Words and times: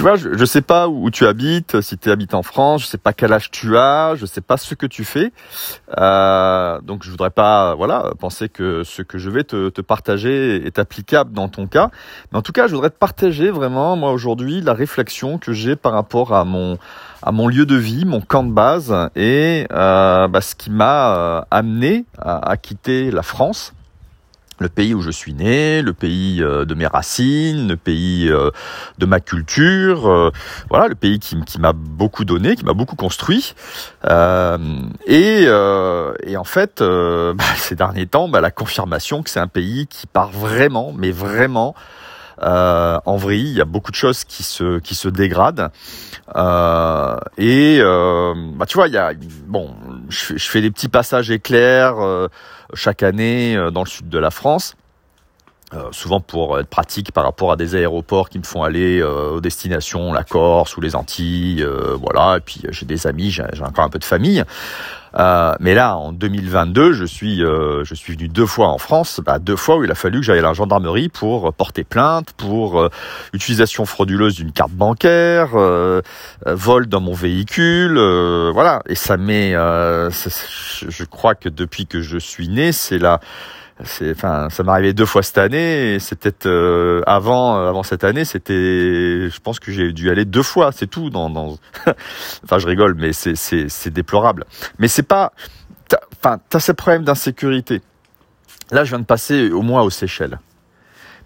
tu 0.00 0.04
vois, 0.04 0.16
je, 0.16 0.30
ne 0.30 0.44
sais 0.46 0.62
pas 0.62 0.88
où 0.88 1.10
tu 1.10 1.26
habites, 1.26 1.82
si 1.82 1.98
tu 1.98 2.10
habites 2.10 2.32
en 2.32 2.42
France, 2.42 2.84
je 2.84 2.86
sais 2.86 2.96
pas 2.96 3.12
quel 3.12 3.34
âge 3.34 3.50
tu 3.50 3.76
as, 3.76 4.14
je 4.14 4.24
sais 4.24 4.40
pas 4.40 4.56
ce 4.56 4.74
que 4.74 4.86
tu 4.86 5.04
fais. 5.04 5.30
Euh, 5.98 6.80
donc 6.80 7.02
je 7.04 7.10
voudrais 7.10 7.28
pas, 7.28 7.74
voilà, 7.74 8.12
penser 8.18 8.48
que 8.48 8.82
ce 8.82 9.02
que 9.02 9.18
je 9.18 9.28
vais 9.28 9.44
te, 9.44 9.68
te, 9.68 9.82
partager 9.82 10.64
est 10.64 10.78
applicable 10.78 11.34
dans 11.34 11.50
ton 11.50 11.66
cas. 11.66 11.90
Mais 12.32 12.38
en 12.38 12.40
tout 12.40 12.52
cas, 12.52 12.66
je 12.66 12.72
voudrais 12.72 12.88
te 12.88 12.96
partager 12.96 13.50
vraiment, 13.50 13.94
moi 13.94 14.12
aujourd'hui, 14.12 14.62
la 14.62 14.72
réflexion 14.72 15.36
que 15.36 15.52
j'ai 15.52 15.76
par 15.76 15.92
rapport 15.92 16.32
à 16.32 16.46
mon 16.46 16.78
à 17.22 17.30
mon 17.30 17.46
lieu 17.46 17.66
de 17.66 17.76
vie, 17.76 18.06
mon 18.06 18.22
camp 18.22 18.42
de 18.44 18.52
base, 18.52 18.96
et 19.16 19.66
euh, 19.70 20.28
bah, 20.28 20.40
ce 20.40 20.54
qui 20.54 20.70
m'a 20.70 21.14
euh, 21.14 21.42
amené 21.50 22.06
à, 22.16 22.52
à 22.52 22.56
quitter 22.56 23.10
la 23.10 23.20
France 23.22 23.74
le 24.60 24.68
pays 24.68 24.94
où 24.94 25.00
je 25.00 25.10
suis 25.10 25.32
né, 25.32 25.82
le 25.82 25.94
pays 25.94 26.42
euh, 26.42 26.64
de 26.64 26.74
mes 26.74 26.86
racines, 26.86 27.68
le 27.68 27.76
pays 27.76 28.28
euh, 28.28 28.50
de 28.98 29.06
ma 29.06 29.18
culture, 29.18 30.06
euh, 30.06 30.30
voilà, 30.68 30.86
le 30.86 30.94
pays 30.94 31.18
qui, 31.18 31.36
m'a 31.58 31.72
beaucoup 31.72 32.26
donné, 32.26 32.54
qui 32.54 32.64
m'a 32.64 32.74
beaucoup 32.74 32.94
construit. 32.94 33.54
et, 34.04 35.42
et, 35.42 36.36
en 36.36 36.44
fait, 36.44 36.78
bah, 36.80 37.44
ces 37.56 37.74
derniers 37.74 38.06
temps, 38.06 38.28
bah, 38.28 38.40
la 38.40 38.50
confirmation 38.50 39.22
que 39.22 39.30
c'est 39.30 39.40
un 39.40 39.48
pays 39.48 39.86
qui 39.86 40.06
part 40.06 40.30
vraiment, 40.30 40.92
mais 40.96 41.10
vraiment 41.10 41.74
en 42.42 43.16
vrille. 43.16 43.50
Il 43.50 43.56
y 43.56 43.60
a 43.60 43.66
beaucoup 43.66 43.90
de 43.90 43.96
choses 43.96 44.24
qui 44.24 44.42
se 44.42 44.78
qui 44.78 44.94
se 44.94 45.08
dégradent. 45.08 45.70
et 47.38 47.80
bah, 47.82 48.66
tu 48.66 48.74
vois, 48.74 48.88
il 48.88 48.94
y 48.94 48.98
a 48.98 49.12
bon, 49.46 49.74
je, 50.08 50.36
je 50.36 50.50
fais 50.50 50.60
des 50.60 50.70
petits 50.70 50.88
passages 50.88 51.30
éclairs 51.30 52.28
chaque 52.74 53.02
année 53.02 53.56
euh, 53.56 53.70
dans 53.70 53.82
le 53.82 53.88
sud 53.88 54.08
de 54.08 54.18
la 54.18 54.30
France. 54.30 54.76
Euh, 55.72 55.84
souvent 55.92 56.18
pour 56.18 56.58
être 56.58 56.66
pratique 56.66 57.12
par 57.12 57.22
rapport 57.22 57.52
à 57.52 57.56
des 57.56 57.76
aéroports 57.76 58.28
qui 58.28 58.40
me 58.40 58.44
font 58.44 58.64
aller 58.64 59.00
euh, 59.00 59.36
aux 59.36 59.40
destinations, 59.40 60.12
la 60.12 60.24
Corse 60.24 60.76
ou 60.76 60.80
les 60.80 60.96
Antilles, 60.96 61.64
voilà. 62.00 62.38
Et 62.38 62.40
puis 62.40 62.62
j'ai 62.70 62.86
des 62.86 63.06
amis, 63.06 63.30
j'ai 63.30 63.44
encore 63.62 63.84
un 63.84 63.88
peu 63.88 64.00
de 64.00 64.04
famille. 64.04 64.42
mais 65.14 65.74
là, 65.74 65.96
en 65.96 66.10
2022, 66.10 66.92
je 66.92 67.04
suis, 67.04 67.38
je 67.38 67.94
suis 67.94 68.14
venu 68.14 68.26
deux 68.26 68.46
fois 68.46 68.66
en 68.66 68.78
France, 68.78 69.20
bah, 69.24 69.38
deux 69.38 69.54
fois 69.54 69.76
où 69.76 69.84
il 69.84 69.90
a 69.92 69.94
fallu 69.94 70.18
que 70.18 70.26
j'aille 70.26 70.40
à 70.40 70.42
la 70.42 70.54
gendarmerie 70.54 71.08
pour 71.08 71.52
porter 71.52 71.84
plainte 71.84 72.32
pour 72.32 72.88
utilisation 73.32 73.86
frauduleuse 73.86 74.34
d'une 74.34 74.50
carte 74.50 74.72
bancaire, 74.72 75.50
vol 76.46 76.86
dans 76.86 77.00
mon 77.00 77.14
véhicule, 77.14 77.96
voilà. 78.52 78.82
Et 78.88 78.96
ça 78.96 79.16
met, 79.16 79.52
je 79.52 81.04
crois 81.04 81.36
que 81.36 81.48
depuis 81.48 81.86
que 81.86 82.00
je 82.00 82.18
suis 82.18 82.48
né, 82.48 82.72
c'est 82.72 82.98
la 82.98 83.20
c'est 83.84 84.10
enfin 84.10 84.48
ça 84.50 84.62
m'est 84.62 84.70
arrivé 84.70 84.92
deux 84.92 85.06
fois 85.06 85.22
cette 85.22 85.38
année 85.38 85.98
c'était 86.00 86.46
euh, 86.46 87.02
avant 87.06 87.56
euh, 87.56 87.68
avant 87.68 87.82
cette 87.82 88.04
année 88.04 88.24
c'était 88.24 89.28
je 89.30 89.40
pense 89.40 89.58
que 89.60 89.72
j'ai 89.72 89.92
dû 89.92 90.10
aller 90.10 90.24
deux 90.24 90.42
fois 90.42 90.72
c'est 90.72 90.86
tout 90.86 91.10
dans, 91.10 91.30
dans... 91.30 91.56
enfin 92.44 92.58
je 92.58 92.66
rigole 92.66 92.94
mais 92.98 93.12
c'est 93.12 93.36
c'est 93.36 93.68
c'est 93.68 93.90
déplorable. 93.90 94.44
Mais 94.78 94.88
c'est 94.88 95.02
pas 95.02 95.32
enfin 96.22 96.38
t'as 96.48 96.60
ces 96.60 96.74
problèmes 96.74 97.04
d'insécurité. 97.04 97.80
Là 98.70 98.84
je 98.84 98.90
viens 98.90 99.00
de 99.00 99.04
passer 99.04 99.50
au 99.50 99.62
moins 99.62 99.82
aux 99.82 99.90
Seychelles 99.90 100.38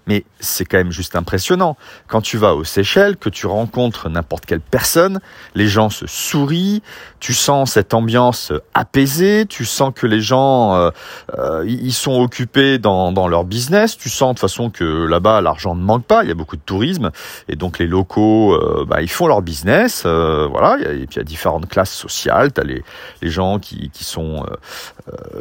mais 0.06 0.24
c'est 0.40 0.64
quand 0.64 0.78
même 0.78 0.92
juste 0.92 1.16
impressionnant. 1.16 1.76
Quand 2.06 2.20
tu 2.20 2.36
vas 2.36 2.54
aux 2.54 2.64
Seychelles, 2.64 3.16
que 3.16 3.28
tu 3.28 3.46
rencontres 3.46 4.08
n'importe 4.08 4.46
quelle 4.46 4.60
personne, 4.60 5.20
les 5.54 5.66
gens 5.66 5.90
se 5.90 6.06
sourient, 6.06 6.82
tu 7.20 7.32
sens 7.32 7.72
cette 7.72 7.94
ambiance 7.94 8.52
apaisée, 8.74 9.46
tu 9.46 9.64
sens 9.64 9.92
que 9.94 10.06
les 10.06 10.20
gens 10.20 10.74
euh, 10.74 10.90
euh, 11.38 11.64
ils 11.66 11.94
sont 11.94 12.20
occupés 12.20 12.78
dans, 12.78 13.12
dans, 13.12 13.28
leur 13.28 13.44
business, 13.44 13.96
tu 13.96 14.10
sens 14.10 14.34
de 14.34 14.38
façon 14.38 14.68
que 14.68 14.84
là-bas 15.06 15.40
l'argent 15.40 15.74
ne 15.74 15.82
manque 15.82 16.04
pas, 16.04 16.22
il 16.22 16.28
y 16.28 16.32
a 16.32 16.34
beaucoup 16.34 16.56
de 16.56 16.62
tourisme 16.62 17.10
et 17.48 17.56
donc 17.56 17.78
les 17.78 17.86
locaux 17.86 18.52
euh, 18.52 18.84
bah, 18.86 19.00
ils 19.00 19.08
font 19.08 19.26
leur 19.26 19.40
business, 19.40 20.02
voilà. 20.04 20.76
et 20.80 21.06
puis 21.06 21.14
il 21.14 21.16
y 21.16 21.20
a 21.20 21.24
différentes 21.24 21.66
classes 21.66 21.94
sociales, 21.94 22.52
tu 22.52 22.60
as 22.60 22.64
les, 22.64 22.84
les 23.22 23.30
gens 23.30 23.58
qui, 23.58 23.90
qui 23.90 24.04
sont 24.04 24.44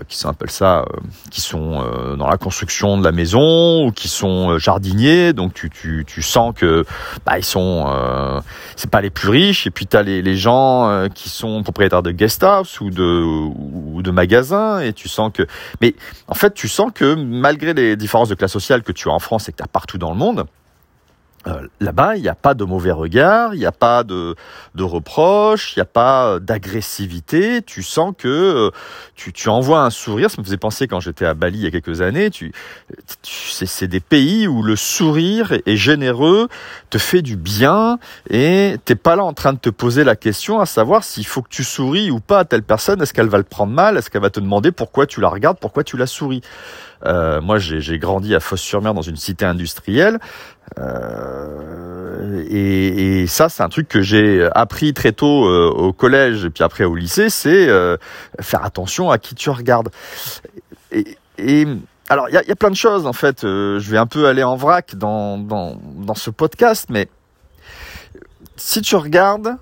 qui 0.07 0.17
s'appellent 0.17 0.49
ça, 0.49 0.85
qui 1.31 1.41
sont 1.41 2.15
dans 2.17 2.27
la 2.27 2.37
construction 2.37 2.97
de 2.97 3.03
la 3.03 3.11
maison 3.11 3.85
ou 3.85 3.91
qui 3.91 4.07
sont 4.07 4.52
euh, 4.53 4.59
jardiniers, 4.59 5.33
donc 5.33 5.53
tu, 5.53 5.69
tu, 5.69 6.03
tu 6.07 6.21
sens 6.21 6.53
que 6.55 6.85
bah, 7.25 7.37
ils 7.37 7.43
sont 7.43 7.85
euh, 7.87 8.39
c'est 8.75 8.89
pas 8.89 9.01
les 9.01 9.09
plus 9.09 9.29
riches 9.29 9.67
et 9.67 9.71
puis 9.71 9.87
tu 9.87 9.97
as 9.97 10.03
les, 10.03 10.21
les 10.21 10.35
gens 10.35 10.89
euh, 10.89 11.07
qui 11.07 11.29
sont 11.29 11.63
propriétaires 11.63 12.03
de 12.03 12.11
guest 12.11 12.43
house 12.43 12.79
ou 12.81 12.89
de 12.89 13.21
ou 13.23 14.01
de 14.01 14.11
magasins 14.11 14.79
et 14.79 14.93
tu 14.93 15.07
sens 15.07 15.31
que 15.33 15.43
mais 15.81 15.95
en 16.27 16.33
fait 16.33 16.53
tu 16.53 16.67
sens 16.67 16.91
que 16.93 17.15
malgré 17.15 17.73
les 17.73 17.95
différences 17.95 18.29
de 18.29 18.35
classe 18.35 18.51
sociale 18.51 18.83
que 18.83 18.91
tu 18.91 19.09
as 19.09 19.13
en 19.13 19.19
France 19.19 19.49
et 19.49 19.51
que 19.51 19.57
tu 19.57 19.63
as 19.63 19.67
partout 19.67 19.97
dans 19.97 20.11
le 20.11 20.17
monde, 20.17 20.45
euh, 21.47 21.67
là-bas, 21.79 22.15
il 22.15 22.21
n'y 22.21 22.29
a 22.29 22.35
pas 22.35 22.53
de 22.53 22.63
mauvais 22.63 22.91
regard, 22.91 23.53
il 23.53 23.59
n'y 23.59 23.65
a 23.65 23.71
pas 23.71 24.03
de, 24.03 24.35
de 24.75 24.83
reproches, 24.83 25.75
il 25.75 25.79
n'y 25.79 25.81
a 25.81 25.85
pas 25.85 26.27
euh, 26.27 26.39
d'agressivité. 26.39 27.61
Tu 27.61 27.83
sens 27.83 28.13
que 28.17 28.27
euh, 28.27 28.71
tu, 29.15 29.33
tu 29.33 29.49
envoies 29.49 29.81
un 29.81 29.89
sourire. 29.89 30.31
Ça 30.31 30.37
me 30.39 30.45
faisait 30.45 30.57
penser 30.57 30.87
quand 30.87 30.99
j'étais 31.01 31.25
à 31.25 31.33
Bali 31.33 31.59
il 31.59 31.63
y 31.63 31.67
a 31.67 31.71
quelques 31.71 32.01
années. 32.01 32.29
Tu, 32.29 32.53
tu 33.21 33.51
c'est 33.65 33.87
des 33.87 33.99
pays 33.99 34.47
où 34.47 34.63
le 34.63 34.75
sourire 34.75 35.53
est 35.65 35.75
généreux, 35.75 36.47
te 36.89 36.97
fait 36.97 37.21
du 37.21 37.35
bien 37.35 37.99
et 38.29 38.77
t'es 38.85 38.95
pas 38.95 39.15
là 39.15 39.23
en 39.23 39.33
train 39.33 39.53
de 39.53 39.59
te 39.59 39.69
poser 39.69 40.03
la 40.03 40.15
question 40.15 40.59
à 40.59 40.65
savoir 40.65 41.03
s'il 41.03 41.25
faut 41.25 41.41
que 41.41 41.49
tu 41.49 41.63
souris 41.63 42.09
ou 42.09 42.19
pas 42.19 42.39
à 42.39 42.45
telle 42.45 42.63
personne. 42.63 43.01
Est-ce 43.01 43.13
qu'elle 43.13 43.27
va 43.27 43.37
le 43.37 43.43
prendre 43.43 43.73
mal? 43.73 43.97
Est-ce 43.97 44.09
qu'elle 44.09 44.21
va 44.21 44.29
te 44.29 44.39
demander 44.39 44.71
pourquoi 44.71 45.07
tu 45.07 45.19
la 45.19 45.29
regardes, 45.29 45.57
pourquoi 45.59 45.83
tu 45.83 45.97
la 45.97 46.07
souris? 46.07 46.41
Euh, 47.05 47.41
moi, 47.41 47.59
j'ai 47.59 47.99
grandi 47.99 48.35
à 48.35 48.39
Fosse-sur-Mer 48.39 48.93
dans 48.93 49.01
une 49.01 49.15
cité 49.15 49.45
industrielle. 49.45 50.19
Euh, 50.79 52.43
et, 52.49 53.27
ça, 53.27 53.49
c'est 53.49 53.63
un 53.63 53.69
truc 53.69 53.87
que 53.87 54.01
j'ai 54.01 54.47
appris 54.53 54.93
très 54.93 55.11
tôt 55.11 55.45
euh, 55.45 55.69
au 55.69 55.93
collège 55.93 56.45
et 56.45 56.49
puis 56.49 56.63
après 56.63 56.83
au 56.83 56.95
lycée, 56.95 57.29
c'est 57.29 57.67
faire 58.41 58.63
attention 58.63 59.11
à 59.11 59.17
qui 59.17 59.35
tu 59.35 59.49
regardes. 59.49 59.89
Et, 60.91 61.67
alors, 62.09 62.29
il 62.29 62.33
y 62.33 62.51
a, 62.51 62.55
plein 62.55 62.69
de 62.69 62.75
choses 62.75 63.07
en 63.07 63.13
fait. 63.13 63.41
je 63.41 63.89
vais 63.89 63.97
un 63.97 64.07
peu 64.07 64.27
aller 64.27 64.43
en 64.43 64.55
vrac 64.55 64.95
dans, 64.95 65.37
dans, 65.37 65.77
dans 65.95 66.15
ce 66.15 66.29
podcast, 66.29 66.87
mais 66.89 67.07
si 68.55 68.81
tu 68.81 68.95
regardes 68.95 69.55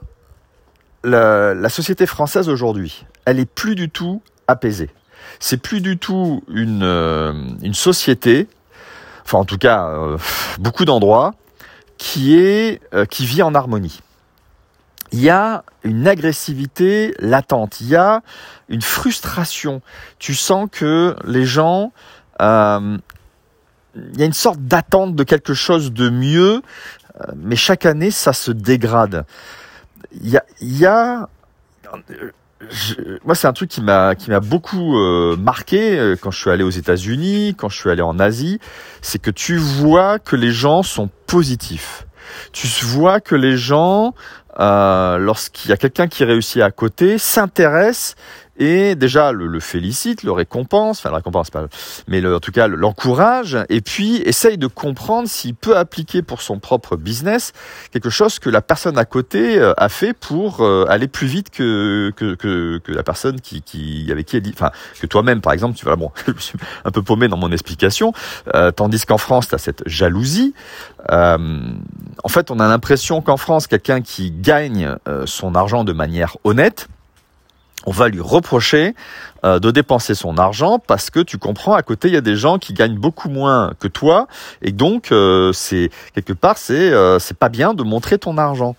la, 1.04 1.54
la 1.54 1.70
société 1.70 2.06
française 2.06 2.50
aujourd'hui, 2.50 3.06
elle 3.26 3.40
est 3.40 3.50
plus 3.50 3.76
du 3.76 3.90
tout 3.90 4.22
apaisée 4.48 4.90
c'est 5.42 5.58
plus 5.58 5.82
du 5.82 5.98
tout 5.98 6.44
une, 6.48 6.84
euh, 6.84 7.34
une 7.64 7.74
société, 7.74 8.48
enfin 9.26 9.40
en 9.40 9.46
tout 9.46 9.58
cas 9.58 9.88
euh, 9.88 10.18
beaucoup 10.60 10.86
d'endroits, 10.86 11.34
qui 11.98 12.38
est 12.38 12.80
euh, 12.94 13.06
qui 13.06 13.26
vit 13.26 13.42
en 13.42 13.54
harmonie. 13.54 14.02
Il 15.12 15.20
y 15.20 15.30
a 15.30 15.66
une 15.84 16.08
agressivité 16.08 17.14
latente, 17.20 17.82
il 17.82 17.90
y 17.90 17.96
a 17.98 18.22
une 18.70 18.82
frustration. 18.82 19.82
Tu 20.20 20.36
sens 20.36 20.70
que 20.72 21.18
les 21.26 21.46
gens, 21.46 21.92
il 22.40 23.02
y 24.16 24.22
a 24.22 24.26
une 24.26 24.32
sorte 24.32 24.62
d'attente 24.62 25.16
de 25.16 25.24
quelque 25.26 25.54
chose 25.54 25.92
de 25.92 26.10
mieux, 26.10 26.62
mais 27.36 27.58
chaque 27.58 27.86
année 27.86 28.10
ça 28.10 28.32
se 28.32 28.52
dégrade. 28.52 29.26
Il 30.14 30.30
y 30.30 30.38
a, 30.38 30.46
il 30.62 30.78
y 30.78 30.86
a 30.86 31.28
moi, 33.26 33.36
c'est 33.36 33.48
un 33.48 33.54
truc 33.54 33.70
qui 33.70 33.82
m'a 33.82 34.16
qui 34.16 34.30
m'a 34.30 34.40
beaucoup 34.40 34.98
euh, 34.98 35.36
marqué 35.38 35.98
euh, 35.98 36.16
quand 36.20 36.32
je 36.32 36.40
suis 36.40 36.50
allé 36.50 36.64
aux 36.64 36.70
États-Unis, 36.70 37.56
quand 37.58 37.70
je 37.70 37.78
suis 37.78 37.90
allé 37.90 38.02
en 38.02 38.20
Asie, 38.20 38.60
c'est 39.02 39.20
que 39.20 39.32
tu 39.32 39.58
vois 39.58 40.20
que 40.20 40.36
les 40.36 40.52
gens 40.52 40.84
sont 40.84 41.10
positifs. 41.28 42.06
Tu 42.54 42.68
vois 42.86 43.20
que 43.20 43.36
les 43.36 43.58
gens, 43.58 44.14
euh, 44.60 45.18
lorsqu'il 45.18 45.70
y 45.70 45.74
a 45.74 45.78
quelqu'un 45.78 46.08
qui 46.08 46.24
réussit 46.24 46.62
à 46.62 46.72
côté, 46.72 47.18
s'intéressent 47.18 48.16
et 48.62 48.94
déjà 48.94 49.32
le, 49.32 49.48
le, 49.48 49.60
félicite, 49.60 50.22
le 50.22 50.32
récompense, 50.32 51.00
enfin 51.00 51.10
le 51.10 51.16
récompense 51.16 51.50
pas, 51.50 51.66
mais 52.08 52.22
le, 52.22 52.36
en 52.36 52.40
tout 52.40 52.52
cas 52.52 52.68
l'encourage, 52.68 53.58
et 53.70 53.82
puis 53.82 54.18
essaye 54.18 54.60
de 54.60 54.68
comprendre 54.68 55.28
s'il 55.28 55.56
peut 55.56 55.76
appliquer 55.76 56.22
pour 56.22 56.44
son 56.44 56.60
propre 56.60 56.96
business 56.96 57.54
quelque 57.92 58.12
chose 58.12 58.38
que 58.38 58.52
la 58.52 58.62
personne 58.62 59.00
à 59.00 59.06
côté 59.06 59.58
euh, 59.58 59.74
a 59.78 59.90
fait 59.90 60.14
pour 60.14 60.62
euh, 60.62 60.86
aller 60.90 61.08
plus 61.08 61.26
vite 61.26 61.50
que 61.50 62.14
que, 62.16 62.36
que, 62.36 62.78
que 62.78 62.92
la 62.92 63.02
personne 63.02 63.42
qui, 63.42 63.64
qui 63.64 64.08
avec 64.12 64.28
qui 64.28 64.36
elle 64.36 64.44
dit, 64.44 64.52
enfin 64.54 64.70
que 65.02 65.08
toi-même 65.08 65.42
par 65.42 65.54
exemple, 65.54 65.76
tu 65.76 65.86
vas 65.86 65.96
bon, 65.96 66.12
je 66.28 66.40
suis 66.40 66.60
un 66.86 66.92
peu 66.92 67.02
paumé 67.02 67.28
dans 67.28 67.38
mon 67.38 67.52
explication, 67.52 68.14
euh, 68.54 68.70
tandis 68.70 69.04
qu'en 69.08 69.18
France 69.18 69.48
tu 69.48 69.56
as 69.56 69.58
cette 69.58 69.82
jalousie. 69.88 70.54
en 71.10 72.30
fait, 72.30 72.52
on 72.52 72.60
a 72.60 72.68
l'impression 72.68 73.22
qu'en 73.22 73.38
France, 73.38 73.66
quelqu'un 73.66 74.02
qui 74.02 74.30
gagne 74.30 74.96
son 75.26 75.56
argent 75.56 75.84
de 75.84 75.94
manière 75.94 76.38
honnête, 76.44 76.88
on 77.86 77.92
va 77.92 78.08
lui 78.08 78.22
reprocher 78.22 78.96
euh, 79.44 79.60
de 79.60 79.72
dépenser 79.72 80.16
son 80.16 80.38
argent 80.38 80.80
parce 80.80 81.10
que 81.10 81.20
tu 81.20 81.38
comprends 81.38 81.74
à 81.74 81.82
côté 81.82 82.08
il 82.10 82.14
y 82.14 82.18
a 82.18 82.22
des 82.22 82.36
gens 82.36 82.60
qui 82.60 82.74
gagnent 82.74 82.98
beaucoup 82.98 83.30
moins 83.30 83.74
que 83.80 83.88
toi 83.88 84.28
et 84.62 84.72
donc 84.72 85.12
euh, 85.12 85.52
c'est 85.54 85.90
quelque 86.14 86.34
part 86.34 86.58
c'est 86.58 86.92
euh, 86.92 87.20
c'est 87.20 87.38
pas 87.38 87.50
bien 87.50 87.74
de 87.74 87.84
montrer 87.84 88.18
ton 88.18 88.38
argent. 88.38 88.76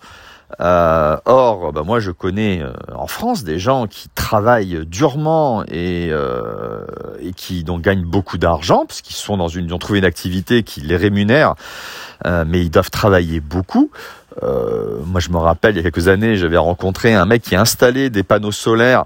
Euh, 0.59 1.17
or, 1.25 1.73
bah, 1.73 1.83
moi, 1.83 1.99
je 1.99 2.11
connais 2.11 2.61
euh, 2.61 2.71
en 2.95 3.07
France 3.07 3.43
des 3.43 3.59
gens 3.59 3.87
qui 3.87 4.09
travaillent 4.09 4.85
durement 4.85 5.63
et, 5.67 6.09
euh, 6.11 6.85
qui 7.35 7.63
donc 7.63 7.81
gagnent 7.81 8.05
beaucoup 8.05 8.37
d'argent 8.37 8.85
parce 8.85 9.01
qu'ils 9.01 9.15
sont 9.15 9.37
dans 9.37 9.47
une, 9.47 9.71
ont 9.73 9.79
trouvé 9.79 9.99
une 9.99 10.05
activité 10.05 10.63
qui 10.63 10.81
les 10.81 10.97
rémunère, 10.97 11.55
mais 12.25 12.61
ils 12.61 12.69
doivent 12.69 12.91
travailler 12.91 13.39
beaucoup. 13.39 13.91
moi, 14.41 15.19
je 15.19 15.29
me 15.29 15.37
rappelle, 15.37 15.75
il 15.75 15.77
y 15.77 15.79
a 15.79 15.83
quelques 15.83 16.07
années, 16.07 16.35
j'avais 16.35 16.57
rencontré 16.57 17.13
un 17.13 17.25
mec 17.25 17.41
qui 17.41 17.55
a 17.55 17.61
installé 17.61 18.09
des 18.09 18.23
panneaux 18.23 18.51
solaires 18.51 19.05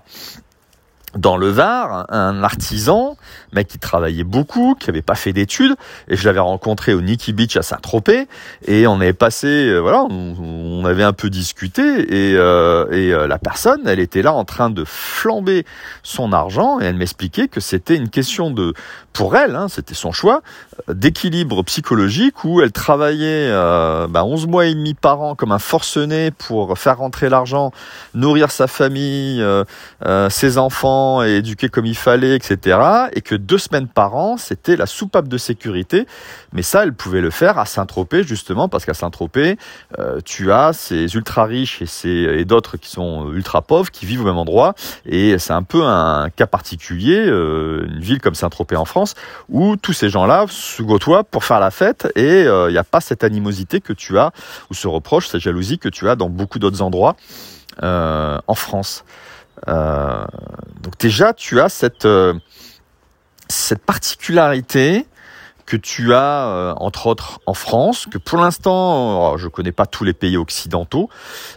dans 1.16 1.38
le 1.38 1.48
Var, 1.48 2.06
un 2.10 2.44
artisan, 2.44 3.18
mec 3.54 3.68
qui 3.68 3.80
travaillait 3.80 4.24
beaucoup, 4.24 4.76
qui 4.76 4.90
avait 4.90 5.02
pas 5.02 5.16
fait 5.16 5.34
d'études, 5.34 5.76
et 6.08 6.16
je 6.16 6.26
l'avais 6.26 6.40
rencontré 6.40 6.94
au 6.94 7.02
Nikki 7.02 7.34
Beach 7.34 7.58
à 7.58 7.62
Saint-Tropez, 7.62 8.28
et 8.66 8.88
on 8.88 8.96
avait 8.96 9.14
passé, 9.14 9.48
euh, 9.48 9.80
voilà, 9.80 10.04
on, 10.04 10.86
avait 10.86 11.04
un 11.04 11.14
peu 11.14 11.30
discuté, 11.30 11.82
et, 11.82 12.36
euh, 12.36 12.90
et 12.92 13.14
euh, 13.14 13.28
la 13.28 13.38
personne, 13.38 13.82
elle 13.86 14.00
était 14.00 14.22
là 14.22 14.34
en 14.34 14.46
train 14.46 14.70
de 14.70 14.84
flamber 14.86 15.66
son 16.04 16.34
argent, 16.34 16.80
et 16.80 16.86
elle 16.86 16.96
m'expliquait 16.96 17.48
que 17.48 17.60
c'était 17.60 17.96
une 17.96 18.10
question 18.10 18.52
de, 18.52 18.74
pour 19.18 19.36
elle, 19.36 19.56
hein, 19.56 19.68
c'était 19.68 19.96
son 19.96 20.12
choix, 20.12 20.44
d'équilibre 20.88 21.64
psychologique 21.64 22.44
où 22.44 22.62
elle 22.62 22.72
travaillait 22.72 23.50
euh, 23.50 24.08
bah, 24.08 24.24
11 24.24 24.46
mois 24.46 24.68
et 24.68 24.76
demi 24.76 24.94
par 24.94 25.22
an 25.22 25.34
comme 25.34 25.52
un 25.52 25.60
forcené 25.60 26.30
pour 26.30 26.78
faire 26.78 27.00
rentrer 27.00 27.28
l'argent, 27.28 27.72
nourrir 28.14 28.52
sa 28.52 28.68
famille, 28.68 29.42
euh, 29.42 29.64
euh, 30.06 30.30
ses 30.30 30.60
enfants 30.60 31.24
et 31.24 31.38
éduquer 31.38 31.70
comme 31.70 31.88
il 31.88 31.98
fallait, 31.98 32.36
etc. 32.36 32.78
Et 33.14 33.22
que 33.22 33.34
deux 33.38 33.58
semaines 33.58 33.88
par 33.88 34.16
an, 34.16 34.38
c'était 34.38 34.76
la 34.76 34.86
soupape 34.86 35.28
de 35.28 35.38
sécurité. 35.38 36.06
Mais 36.54 36.62
ça, 36.62 36.84
elle 36.84 36.94
pouvait 36.94 37.22
le 37.22 37.30
faire 37.30 37.58
à 37.58 37.66
Saint-Tropez 37.66 38.24
justement 38.24 38.70
parce 38.70 38.86
qu'à 38.86 38.94
Saint-Tropez, 38.94 39.58
euh, 40.00 40.20
tu 40.24 40.52
as 40.52 40.74
ces 40.74 41.16
ultra 41.16 41.46
riches 41.46 41.82
et, 41.82 42.24
et 42.24 42.46
d'autres 42.46 42.78
qui 42.78 42.90
sont 42.90 43.32
ultra 43.32 43.62
pauvres 43.62 43.92
qui 43.92 44.06
vivent 44.06 44.22
au 44.22 44.26
même 44.26 44.38
endroit. 44.38 44.74
Et 45.06 45.38
c'est 45.40 45.54
un 45.54 45.64
peu 45.64 45.84
un 45.84 46.30
cas 46.30 46.48
particulier, 46.48 47.28
une 47.28 48.00
ville 48.00 48.20
comme 48.20 48.36
Saint-Tropez 48.36 48.76
en 48.76 48.86
France, 48.86 49.16
où 49.50 49.76
tous 49.76 49.94
ces 49.94 50.10
gens-là 50.10 50.46
se 50.50 50.82
côtoient 50.84 51.24
pour 51.24 51.44
faire 51.44 51.60
la 51.60 51.72
fête 51.72 52.08
et 52.16 52.42
il 52.42 52.48
euh, 52.48 52.72
n'y 52.72 52.78
a 52.78 52.84
pas 52.84 53.02
cette 53.02 53.24
animosité 53.24 53.82
que 53.82 53.94
tu 53.94 54.18
as 54.18 54.32
ou 54.70 54.74
ce 54.74 54.88
reproche, 54.88 55.28
cette 55.28 55.42
jalousie 55.42 55.80
que 55.80 55.90
tu 55.90 56.10
as 56.10 56.16
dans 56.16 56.30
beaucoup 56.30 56.60
d'autres 56.60 56.82
endroits 56.82 57.16
euh, 57.84 58.38
en 58.48 58.56
France. 58.56 59.06
Euh, 59.68 60.26
donc 60.82 60.98
déjà, 61.00 61.34
tu 61.34 61.60
as 61.60 61.70
cette 61.70 62.08
cette 63.50 63.86
particularité 63.86 65.06
que 65.66 65.76
tu 65.78 66.14
as 66.14 66.76
entre 66.78 67.08
autres 67.08 67.42
en 67.46 67.54
France, 67.54 68.08
que 68.10 68.18
pour 68.18 68.38
l'instant, 68.40 69.36
je 69.38 69.48
connais 69.48 69.74
pas 69.74 69.86
tous 69.86 70.04
les 70.06 70.14
pays 70.14 70.38
occidentaux, 70.38 71.10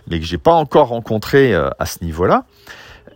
mais 0.09 0.19
que 0.19 0.27
j'ai 0.27 0.39
pas 0.39 0.55
encore 0.55 0.89
rencontré 0.89 1.55
à 1.55 1.87
ce 1.87 2.03
niveau-là. 2.05 2.45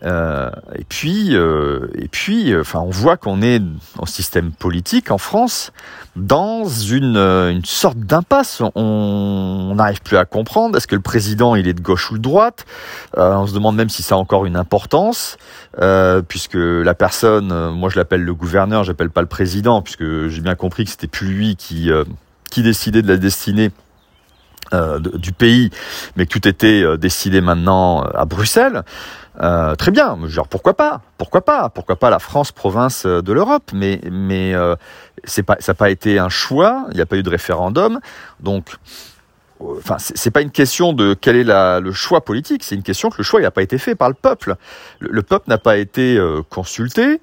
Euh, 0.03 0.51
et 0.75 0.85
puis, 0.85 1.35
euh, 1.35 1.87
et 1.95 2.09
puis, 2.09 2.53
euh, 2.53 2.61
enfin, 2.61 2.81
on 2.81 2.91
voit 2.91 3.17
qu'on 3.17 3.41
est 3.43 3.63
en 3.99 4.07
système 4.07 4.53
politique 4.53 5.11
en 5.11 5.19
France 5.19 5.73
dans 6.17 6.67
une, 6.67 7.17
une 7.17 7.65
sorte 7.65 7.99
d'impasse. 7.99 8.63
On 8.75 9.73
n'arrive 9.77 10.03
plus 10.03 10.17
à 10.17 10.25
comprendre. 10.25 10.77
Est-ce 10.77 10.87
que 10.87 10.95
le 10.95 11.01
président 11.01 11.55
il 11.55 11.67
est 11.69 11.75
de 11.75 11.81
gauche 11.81 12.11
ou 12.11 12.19
de 12.19 12.23
droite? 12.23 12.67
On 13.17 13.47
se 13.47 13.55
demande 13.55 13.77
même 13.77 13.89
si 13.89 14.03
ça 14.03 14.15
a 14.15 14.19
encore 14.19 14.47
une 14.47 14.57
importance, 14.57 15.37
puisque 16.29 16.55
la 16.55 16.95
personne, 16.95 17.71
moi 17.71 17.89
je 17.89 17.97
l'appelle 17.97 18.23
le 18.23 18.35
gouverneur, 18.35 18.85
j'appelle 18.85 19.11
pas 19.11 19.23
le 19.23 19.27
président, 19.27 19.83
puisque 19.83 20.29
j'ai 20.29 20.41
bien 20.41 20.55
compris 20.55 20.85
que 20.85 20.91
c'était 20.91 21.09
plus 21.09 21.29
lui 21.29 21.57
qui 21.57 21.91
qui 22.51 22.63
décidait 22.63 23.03
de 23.03 23.09
la 23.09 23.17
destinée 23.17 23.73
du 24.73 25.33
pays, 25.33 25.71
mais 26.17 26.27
que 26.27 26.39
tout 26.39 26.49
était 26.49 26.97
décidé 26.99 27.41
maintenant 27.41 28.03
à 28.03 28.25
Bruxelles. 28.25 28.83
Euh, 29.41 29.75
très 29.75 29.91
bien, 29.91 30.17
genre 30.27 30.47
pourquoi 30.47 30.75
pas? 30.75 31.01
Pourquoi 31.19 31.45
pas? 31.45 31.69
Pourquoi 31.69 31.97
pas 31.97 32.09
la 32.09 32.21
France 32.21 32.53
province 32.53 33.05
de 33.05 33.33
l'Europe? 33.33 33.71
Mais 33.73 34.01
mais 34.11 34.55
euh, 34.55 34.77
c'est 35.25 35.43
pas 35.43 35.57
ça 35.59 35.73
n'a 35.73 35.77
pas 35.77 35.91
été 35.91 36.19
un 36.19 36.29
choix. 36.29 36.87
Il 36.91 36.97
n'y 36.97 37.01
a 37.01 37.07
pas 37.07 37.17
eu 37.17 37.23
de 37.23 37.31
référendum, 37.31 38.01
donc. 38.41 38.77
Euh, 39.61 39.79
enfin, 39.79 39.97
c'est 39.99 40.33
pas 40.33 40.43
une 40.43 40.51
question 40.51 40.93
de 40.93 41.15
quel 41.15 41.37
est 41.37 41.45
la, 41.45 41.79
le 41.79 41.93
choix 41.93 42.25
politique, 42.25 42.65
c'est 42.65 42.75
une 42.75 42.83
question 42.83 43.09
que 43.09 43.19
le 43.19 43.23
choix 43.23 43.41
n'a 43.41 43.53
pas 43.53 43.63
été 43.63 43.79
fait 43.79 43.95
par 43.95 44.09
le 44.09 44.15
peuple. 44.15 44.57
Le, 44.99 45.23
peuple 45.23 45.49
n'a 45.49 45.59
pas 45.59 45.77
été 45.77 46.17
euh, 46.17 46.43
consulté, 46.51 47.21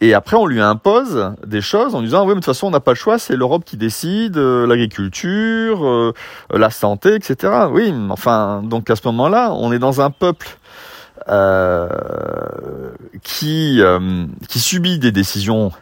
et 0.00 0.12
après, 0.12 0.36
on 0.36 0.46
lui 0.46 0.60
impose 0.60 1.32
des 1.46 1.62
choses 1.62 1.94
en 1.94 2.02
disant 2.02 2.22
oui, 2.22 2.28
mais 2.28 2.34
de 2.34 2.40
toute 2.40 2.46
façon, 2.46 2.66
on 2.66 2.70
n'a 2.70 2.80
pas 2.80 2.92
le 2.92 2.96
choix, 2.96 3.18
c'est 3.18 3.34
l'Europe 3.34 3.64
qui 3.64 3.76
décide, 3.76 4.36
l'agriculture, 4.36 6.12
la 6.50 6.70
santé, 6.70 7.14
etc. 7.14 7.66
Oui, 7.70 7.94
enfin, 8.10 8.62
donc 8.62 8.90
à 8.90 8.96
ce 8.96 9.02
moment-là, 9.06 9.52
on 9.54 9.72
est 9.72 9.78
dans 9.78 10.02
un 10.02 10.10
peuple 10.10 10.58
euh, 11.28 11.88
qui, 13.24 13.82
euh, 13.82 14.26
qui 14.48 14.60
subit 14.60 15.00
des 15.00 15.10
décisions 15.10 15.72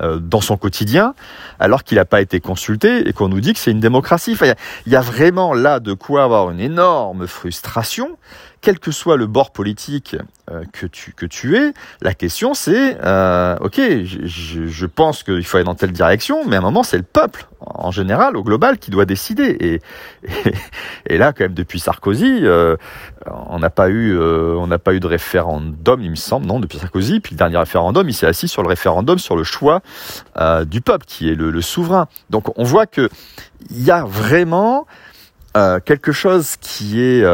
euh, 0.00 0.18
dans 0.18 0.40
son 0.40 0.56
quotidien, 0.56 1.14
alors 1.58 1.84
qu'il 1.84 1.96
n'a 1.96 2.06
pas 2.06 2.22
été 2.22 2.40
consulté 2.40 3.06
et 3.06 3.12
qu'on 3.12 3.28
nous 3.28 3.40
dit 3.40 3.52
que 3.52 3.58
c'est 3.58 3.70
une 3.70 3.80
démocratie. 3.80 4.34
il 4.40 4.54
y, 4.86 4.90
y, 4.90 4.96
a 4.96 5.02
vraiment 5.02 5.52
là 5.52 5.78
de 5.78 5.92
quoi 5.92 6.22
avoir 6.22 6.50
une 6.50 6.60
énorme 6.60 7.26
frustration 7.26 8.16
quel 8.60 8.78
que 8.78 8.90
soit 8.90 9.16
le 9.16 9.26
bord 9.26 9.52
politique 9.52 10.16
euh, 10.50 10.64
que 10.72 10.86
tu 10.86 11.12
que 11.12 11.26
tu 11.26 11.56
es, 11.56 11.72
la 12.00 12.14
question 12.14 12.54
c'est 12.54 12.96
euh, 13.02 13.56
ok, 13.60 13.80
je, 14.04 14.66
je 14.66 14.86
pense 14.86 15.22
qu'il 15.22 15.44
faut 15.44 15.56
aller 15.56 15.64
dans 15.64 15.74
telle 15.74 15.92
direction, 15.92 16.44
mais 16.46 16.56
à 16.56 16.58
un 16.58 16.62
moment 16.62 16.82
c'est 16.82 16.98
le 16.98 17.02
peuple 17.02 17.48
en 17.60 17.90
général, 17.90 18.36
au 18.36 18.42
global, 18.42 18.78
qui 18.78 18.90
doit 18.90 19.04
décider. 19.04 19.56
Et, 19.60 19.80
et, 21.06 21.18
là, 21.18 21.32
quand 21.32 21.44
même, 21.44 21.54
depuis 21.54 21.80
Sarkozy, 21.80 22.40
euh, 22.42 22.76
on 23.26 23.58
n'a 23.58 23.70
pas 23.70 23.88
eu 23.88 24.16
euh, 24.16 24.54
on 24.56 24.66
n'a 24.66 24.78
pas 24.78 24.94
eu 24.94 25.00
de 25.00 25.06
référendum, 25.06 26.00
il 26.00 26.10
me 26.10 26.16
semble, 26.16 26.46
non, 26.46 26.60
depuis 26.60 26.78
Sarkozy. 26.78 27.20
Puis 27.20 27.34
le 27.34 27.38
dernier 27.38 27.58
référendum, 27.58 28.08
il 28.08 28.14
s'est 28.14 28.26
assis 28.26 28.48
sur 28.48 28.62
le 28.62 28.68
référendum 28.68 29.18
sur 29.18 29.36
le 29.36 29.44
choix 29.44 29.80
euh, 30.38 30.64
du 30.64 30.80
peuple, 30.80 31.04
qui 31.06 31.30
est 31.30 31.34
le, 31.34 31.50
le, 31.50 31.62
souverain. 31.62 32.08
Donc 32.30 32.56
on 32.58 32.64
voit 32.64 32.86
que 32.86 33.08
il 33.70 33.82
y 33.82 33.90
a 33.90 34.04
vraiment 34.04 34.86
quelque 35.84 36.12
chose 36.12 36.54
qui 36.60 37.00
est 37.00 37.24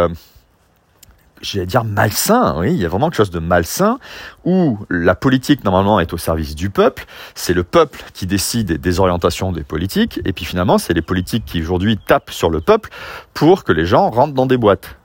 j'allais 1.45 1.67
dire 1.67 1.85
malsain, 1.85 2.57
oui, 2.59 2.73
il 2.73 2.79
y 2.79 2.85
a 2.85 2.89
vraiment 2.89 3.09
quelque 3.09 3.19
chose 3.19 3.31
de 3.31 3.39
malsain 3.39 3.99
où 4.45 4.79
la 4.91 5.15
politique 5.15 5.65
normalement 5.65 6.01
est 6.01 6.13
au 6.13 6.19
service 6.19 6.55
du 6.55 6.71
peuple, 6.71 7.05
c'est 7.35 7.55
le 7.55 7.63
peuple 7.63 8.03
qui 8.13 8.27
décide 8.27 8.81
des 8.81 9.01
orientations 9.01 9.53
des 9.53 9.65
politiques 9.65 10.21
et 10.25 10.33
puis 10.33 10.45
finalement 10.45 10.79
c'est 10.79 10.95
les 10.95 11.03
politiques 11.03 11.45
qui 11.45 11.61
aujourd'hui 11.61 11.99
tapent 11.99 12.31
sur 12.31 12.51
le 12.51 12.61
peuple 12.61 12.91
pour 13.35 13.65
que 13.65 13.73
les 13.73 13.87
gens 13.87 14.11
rentrent 14.11 14.35
dans 14.35 14.47
des 14.47 14.57
boîtes. 14.57 14.97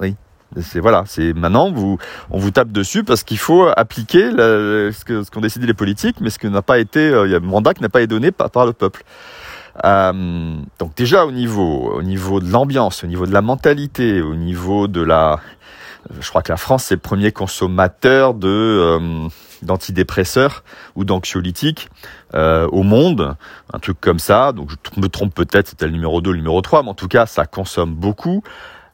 Oui. 0.00 0.16
C'est 0.60 0.80
voilà, 0.80 1.04
c'est 1.06 1.32
maintenant 1.32 1.72
vous, 1.72 1.98
on 2.30 2.38
vous 2.38 2.50
tape 2.50 2.70
dessus 2.70 3.04
parce 3.04 3.24
qu'il 3.24 3.38
faut 3.38 3.68
appliquer 3.76 4.30
ce 4.30 5.04
qu'ont 5.04 5.24
ce 5.24 5.40
décidé 5.40 5.66
les 5.66 5.74
politiques, 5.74 6.20
mais 6.20 6.30
ce 6.30 6.38
que 6.38 6.46
n'a 6.46 6.62
pas 6.62 6.78
été, 6.78 7.00
euh, 7.00 7.26
il 7.26 7.32
y 7.32 7.34
a 7.34 7.38
un 7.38 7.40
mandat 7.40 7.74
qui 7.74 7.82
n'a 7.82 7.88
pas 7.88 8.00
été 8.00 8.06
donné 8.06 8.30
par, 8.30 8.50
par 8.50 8.64
le 8.64 8.72
peuple. 8.72 9.02
Euh, 9.84 10.56
donc 10.78 10.94
déjà 10.96 11.26
au 11.26 11.32
niveau, 11.32 11.92
au 11.92 12.02
niveau 12.02 12.40
de 12.40 12.50
l'ambiance, 12.50 13.04
au 13.04 13.06
niveau 13.06 13.26
de 13.26 13.32
la 13.32 13.42
mentalité, 13.42 14.22
au 14.22 14.34
niveau 14.34 14.88
de 14.88 15.02
la, 15.02 15.40
je 16.20 16.28
crois 16.28 16.42
que 16.42 16.52
la 16.52 16.56
France 16.56 16.84
c'est 16.84 16.94
le 16.94 17.00
premier 17.00 17.32
consommateur 17.32 18.34
de 18.34 18.48
euh, 18.48 19.28
d'antidépresseurs 19.62 20.64
ou 20.94 21.04
d'anxiolytiques 21.04 21.88
euh, 22.34 22.66
au 22.68 22.82
monde, 22.82 23.36
un 23.72 23.78
truc 23.78 24.00
comme 24.00 24.18
ça. 24.18 24.52
Donc 24.52 24.70
je 24.70 25.00
me 25.00 25.08
trompe 25.08 25.34
peut-être, 25.34 25.68
c'était 25.68 25.86
le 25.86 25.92
numéro 25.92 26.20
2, 26.20 26.30
le 26.30 26.38
numéro 26.38 26.60
3, 26.60 26.82
mais 26.82 26.90
en 26.90 26.94
tout 26.94 27.08
cas 27.08 27.26
ça 27.26 27.44
consomme 27.46 27.94
beaucoup. 27.94 28.42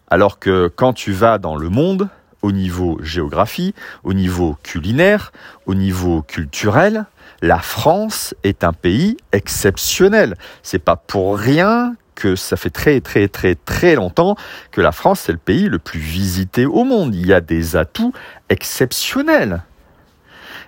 Alors 0.09 0.39
que 0.39 0.69
quand 0.69 0.93
tu 0.93 1.13
vas 1.13 1.39
dans 1.39 1.57
le 1.57 1.69
monde, 1.69 2.09
au 2.43 2.53
niveau 2.53 2.99
géographie, 3.03 3.75
au 4.03 4.13
niveau 4.13 4.57
culinaire, 4.63 5.33
au 5.67 5.75
niveau 5.75 6.23
culturel, 6.23 7.07
la 7.43 7.59
France 7.59 8.35
est 8.45 8.65
un 8.65 8.73
pays 8.73 9.17
exceptionnel. 9.33 10.37
C'est 10.63 10.79
pas 10.79 10.97
pour 10.97 11.37
rien 11.37 11.97
que 12.15 12.37
ça 12.37 12.57
fait 12.57 12.71
très 12.71 13.01
très 13.01 13.27
très 13.27 13.57
très 13.57 13.95
longtemps 13.97 14.37
que 14.71 14.81
la 14.81 14.93
France 14.93 15.21
c'est 15.21 15.33
le 15.33 15.39
pays 15.39 15.69
le 15.69 15.79
plus 15.79 15.99
visité 15.99 16.65
au 16.67 16.85
monde. 16.85 17.15
Il 17.15 17.27
y 17.27 17.35
a 17.35 17.41
des 17.41 17.77
atouts 17.77 18.13
exceptionnels. 18.49 19.63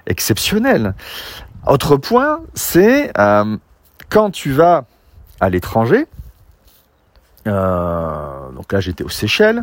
Exceptionnels. 0.06 0.94
Autre 1.66 1.96
point, 1.96 2.40
c'est 2.54 3.10
euh, 3.18 3.56
quand 4.10 4.30
tu 4.30 4.52
vas 4.52 4.84
à 5.40 5.48
l'étranger, 5.48 6.06
euh, 7.46 8.50
donc 8.56 8.72
là 8.72 8.80
j'étais 8.80 9.04
aux 9.04 9.08
Seychelles, 9.08 9.62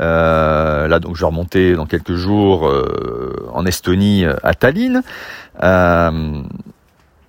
euh, 0.00 0.88
là 0.88 0.98
donc 0.98 1.16
je 1.16 1.20
vais 1.20 1.26
remonter 1.26 1.74
dans 1.74 1.86
quelques 1.86 2.14
jours 2.14 2.72
en 3.52 3.66
Estonie 3.66 4.24
à 4.42 4.54
Tallinn. 4.54 5.02
Euh, 5.62 6.42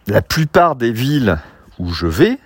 la 0.07 0.21
plupart 0.21 0.75
des 0.75 0.91
villes 0.91 1.37
où 1.79 1.91
je 1.91 2.07
vais, 2.07 2.37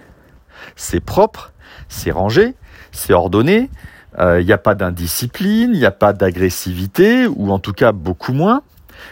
c'est 0.75 0.99
propre, 0.99 1.51
c'est 1.89 2.11
rangé, 2.11 2.55
c'est 2.91 3.13
ordonné, 3.13 3.69
il 4.17 4.23
euh, 4.23 4.43
n'y 4.43 4.51
a 4.51 4.57
pas 4.57 4.75
d'indiscipline, 4.75 5.71
il 5.73 5.79
n'y 5.79 5.85
a 5.85 5.91
pas 5.91 6.13
d'agressivité, 6.13 7.27
ou 7.27 7.51
en 7.51 7.59
tout 7.59 7.73
cas 7.73 7.91
beaucoup 7.91 8.33
moins. 8.33 8.61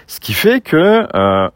Ce 0.08 0.20
qui 0.20 0.34
fait 0.34 0.62
que 0.62 1.08
euh, 1.16 1.50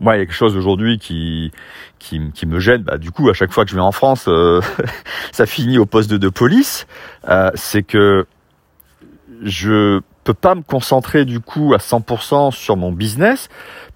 moi, 0.00 0.16
il 0.16 0.20
y 0.20 0.22
a 0.22 0.26
quelque 0.26 0.34
chose 0.34 0.56
aujourd'hui 0.56 0.98
qui, 0.98 1.50
qui, 1.98 2.46
me 2.46 2.58
gêne. 2.58 2.82
Bah, 2.82 2.98
du 2.98 3.10
coup, 3.10 3.28
à 3.28 3.34
chaque 3.34 3.52
fois 3.52 3.64
que 3.64 3.70
je 3.70 3.74
vais 3.76 3.82
en 3.82 3.92
France, 3.92 4.26
euh, 4.28 4.60
ça 5.32 5.46
finit 5.46 5.78
au 5.78 5.86
poste 5.86 6.10
de, 6.10 6.16
de 6.16 6.28
police. 6.28 6.86
Euh, 7.28 7.50
c'est 7.54 7.82
que 7.82 8.26
je 9.42 10.00
peux 10.24 10.34
pas 10.34 10.54
me 10.54 10.62
concentrer 10.62 11.24
du 11.24 11.40
coup 11.40 11.72
à 11.72 11.78
100% 11.78 12.50
sur 12.52 12.76
mon 12.76 12.92
business 12.92 13.48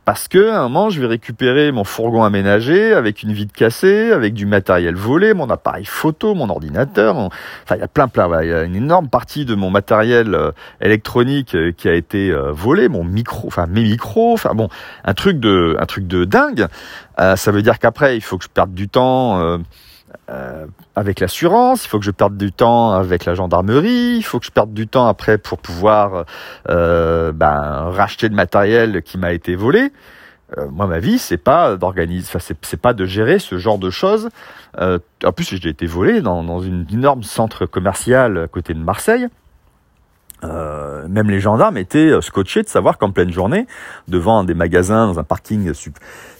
parce 0.04 0.28
que 0.28 0.50
à 0.50 0.60
un 0.60 0.68
moment 0.68 0.90
je 0.90 1.00
vais 1.00 1.06
récupérer 1.06 1.70
mon 1.70 1.84
fourgon 1.84 2.24
aménagé 2.24 2.92
avec 2.92 3.22
une 3.22 3.32
vitre 3.32 3.52
cassée, 3.52 4.10
avec 4.10 4.34
du 4.34 4.46
matériel 4.46 4.94
volé, 4.94 5.34
mon 5.34 5.48
appareil 5.50 5.84
photo, 5.84 6.34
mon 6.34 6.48
ordinateur, 6.48 7.16
enfin 7.16 7.76
il 7.76 7.80
y 7.80 7.82
a 7.82 7.88
plein 7.88 8.08
plein, 8.08 8.42
il 8.42 8.48
y 8.48 8.52
a 8.52 8.62
une 8.62 8.74
énorme 8.74 9.08
partie 9.08 9.44
de 9.44 9.54
mon 9.54 9.70
matériel 9.70 10.34
euh, 10.34 10.52
électronique 10.80 11.54
euh, 11.54 11.72
qui 11.72 11.88
a 11.88 11.94
été 11.94 12.30
euh, 12.30 12.50
volé, 12.50 12.88
mon 12.88 13.04
micro, 13.04 13.46
enfin 13.46 13.66
mes 13.66 13.82
micros, 13.82 14.32
enfin 14.32 14.54
bon, 14.54 14.68
un 15.04 15.14
truc 15.14 15.38
de 15.38 15.76
un 15.78 15.86
truc 15.86 16.06
de 16.06 16.24
dingue. 16.24 16.66
ça 17.18 17.52
veut 17.52 17.62
dire 17.62 17.78
qu'après 17.78 18.16
il 18.16 18.22
faut 18.22 18.38
que 18.38 18.44
je 18.44 18.48
perde 18.48 18.74
du 18.74 18.88
temps 18.88 19.40
euh, 19.40 19.58
avec 20.94 21.20
l'assurance, 21.20 21.84
il 21.84 21.88
faut 21.88 21.98
que 21.98 22.04
je 22.04 22.10
perde 22.10 22.36
du 22.36 22.52
temps 22.52 22.92
avec 22.92 23.24
la 23.24 23.34
gendarmerie, 23.34 24.16
il 24.16 24.22
faut 24.22 24.38
que 24.38 24.46
je 24.46 24.50
perde 24.50 24.72
du 24.72 24.86
temps 24.86 25.06
après 25.06 25.38
pour 25.38 25.58
pouvoir 25.58 26.24
euh, 26.68 27.32
ben, 27.32 27.90
racheter 27.90 28.28
le 28.28 28.34
matériel 28.34 29.02
qui 29.02 29.18
m'a 29.18 29.32
été 29.32 29.54
volé. 29.54 29.90
Euh, 30.58 30.68
moi, 30.70 30.86
ma 30.86 30.98
vie, 30.98 31.18
c'est 31.18 31.38
pas 31.38 31.76
d'organiser, 31.76 32.26
enfin, 32.28 32.54
c'est 32.62 32.80
pas 32.80 32.92
de 32.92 33.04
gérer 33.06 33.38
ce 33.38 33.58
genre 33.58 33.78
de 33.78 33.90
choses. 33.90 34.28
Euh, 34.78 34.98
en 35.24 35.32
plus, 35.32 35.56
j'ai 35.56 35.68
été 35.68 35.86
volé 35.86 36.20
dans, 36.20 36.42
dans 36.42 36.60
une 36.60 36.86
énorme 36.92 37.22
centre 37.22 37.66
commercial 37.66 38.38
à 38.38 38.48
côté 38.48 38.74
de 38.74 38.78
Marseille. 38.78 39.28
Euh, 40.44 41.06
même 41.08 41.30
les 41.30 41.40
gendarmes 41.40 41.76
étaient 41.76 42.10
euh, 42.10 42.20
scotchés 42.20 42.62
de 42.62 42.68
savoir 42.68 42.98
qu'en 42.98 43.12
pleine 43.12 43.30
journée, 43.30 43.66
devant 44.08 44.42
des 44.42 44.54
magasins, 44.54 45.06
dans 45.06 45.18
un 45.20 45.24
parking, 45.24 45.72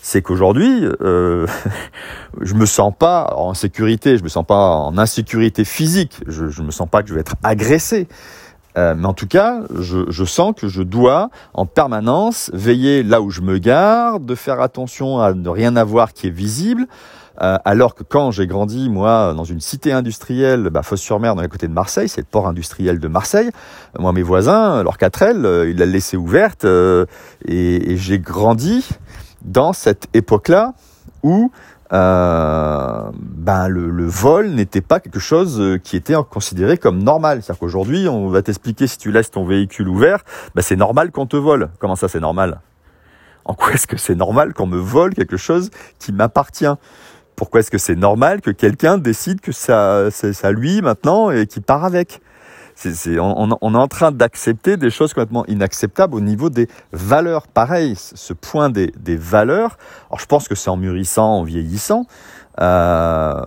c'est 0.01 0.23
qu'aujourd'hui, 0.23 0.87
euh, 1.01 1.47
je 2.41 2.55
me 2.55 2.67
sens 2.67 2.93
pas 2.99 3.33
en 3.37 3.55
sécurité, 3.55 4.19
je 4.19 4.25
me 4.25 4.29
sens 4.29 4.45
pas 4.45 4.77
en 4.77 4.99
insécurité 4.99 5.65
physique, 5.65 6.23
je, 6.27 6.49
je 6.49 6.63
me 6.63 6.71
sens 6.71 6.89
pas 6.91 7.03
que 7.03 7.09
je 7.09 7.15
vais 7.15 7.21
être 7.21 7.37
agressé. 7.43 8.09
Euh, 8.79 8.95
mais 8.97 9.07
en 9.07 9.15
tout 9.15 9.27
cas, 9.27 9.61
je, 9.79 10.11
je, 10.11 10.25
sens 10.25 10.55
que 10.57 10.69
je 10.69 10.83
dois 10.83 11.31
en 11.53 11.67
permanence 11.67 12.51
veiller 12.55 13.03
là 13.03 13.21
où 13.21 13.31
je 13.31 13.43
me 13.43 13.59
garde, 13.59 14.25
de 14.25 14.35
faire 14.35 14.61
attention 14.61 15.21
à 15.21 15.35
ne 15.35 15.49
rien 15.49 15.77
avoir 15.77 16.13
qui 16.13 16.29
est 16.29 16.31
visible, 16.31 16.87
euh, 17.41 17.59
alors 17.65 17.95
que 17.95 18.03
quand 18.03 18.31
j'ai 18.31 18.47
grandi, 18.47 18.91
moi, 18.91 19.33
dans 19.35 19.45
une 19.45 19.61
cité 19.61 19.93
industrielle, 19.93 20.69
bah, 20.71 20.83
Fosse-sur-Mer, 20.83 21.35
dans 21.35 21.43
les 21.43 21.49
côtés 21.49 21.69
de 21.69 21.73
Marseille, 21.73 22.09
c'est 22.09 22.21
le 22.21 22.27
port 22.31 22.47
industriel 22.47 22.99
de 23.01 23.09
Marseille. 23.09 23.51
Moi, 23.99 24.13
mes 24.13 24.23
voisins, 24.23 24.83
leur 24.83 24.99
4L, 24.99 25.45
euh, 25.45 25.71
ils 25.71 25.77
la 25.77 25.87
laissé 25.87 26.17
ouverte 26.17 26.65
euh, 26.65 27.07
et, 27.47 27.97
j'ai 27.97 28.19
grandi 28.19 28.89
dans 29.43 29.73
cette 29.73 30.07
époque-là 30.15 30.75
où 31.23 31.51
ben 31.93 33.69
le, 33.69 34.07
vol 34.07 34.49
n'était 34.51 34.81
pas 34.81 34.99
quelque 34.99 35.21
chose 35.21 35.79
qui 35.85 35.97
était 35.97 36.15
considéré 36.31 36.79
comme 36.79 37.03
normal. 37.03 37.43
C'est-à-dire 37.43 37.61
qu'aujourd'hui, 37.61 38.09
on 38.09 38.29
va 38.29 38.43
t'expliquer 38.43 38.87
si 38.87 38.99
tu 38.99 39.13
laisses 39.13 39.31
ton 39.31 39.45
véhicule 39.45 39.89
ouvert, 39.89 40.25
ben 40.55 40.63
c'est 40.63 40.77
normal 40.77 41.11
qu'on 41.11 41.27
te 41.27 41.37
vole. 41.37 41.69
Comment 41.79 41.97
ça, 41.97 42.09
c'est 42.09 42.21
normal? 42.21 42.61
En 43.45 43.55
quoi 43.55 43.73
est-ce 43.73 43.87
que 43.87 43.97
c'est 43.97 44.15
normal 44.15 44.55
qu'on 44.55 44.67
me 44.67 44.79
vole 44.79 45.15
quelque 45.15 45.37
chose 45.37 45.71
qui 45.99 46.13
m'appartient? 46.13 46.73
Pourquoi 47.37 47.61
est-ce 47.61 47.71
que 47.71 47.79
c'est 47.79 47.97
normal 47.97 48.41
que 48.41 48.51
quelqu'un 48.51 48.99
décide 48.99 49.41
que 49.41 49.53
ça, 49.53 50.11
c'est 50.11 50.33
ça 50.33 50.53
lui 50.53 50.81
maintenant 50.81 51.31
et 51.31 51.47
qu'il 51.47 51.63
part 51.63 51.85
avec? 51.85 52.21
On, 53.19 53.75
est 53.75 53.79
en 53.79 53.89
train 53.89 54.13
d'accepter 54.13 54.77
des 54.77 54.91
choses 54.91 55.13
complètement 55.15 55.47
inacceptables 55.47 56.15
au 56.15 56.21
niveau 56.21 56.51
des 56.51 56.69
valeurs. 56.93 57.47
Pareil, 57.47 57.95
ce 57.97 58.33
point 58.33 58.71
des, 58.71 58.93
valeurs. 59.17 59.77
Alors 60.09 60.21
je 60.21 60.27
pense 60.27 60.49
que 60.49 60.55
c'est 60.55 60.71
en 60.71 60.77
mûrissant, 60.77 61.39
en 61.39 61.43
vieillissant. 61.43 62.07
Euh, 62.61 63.41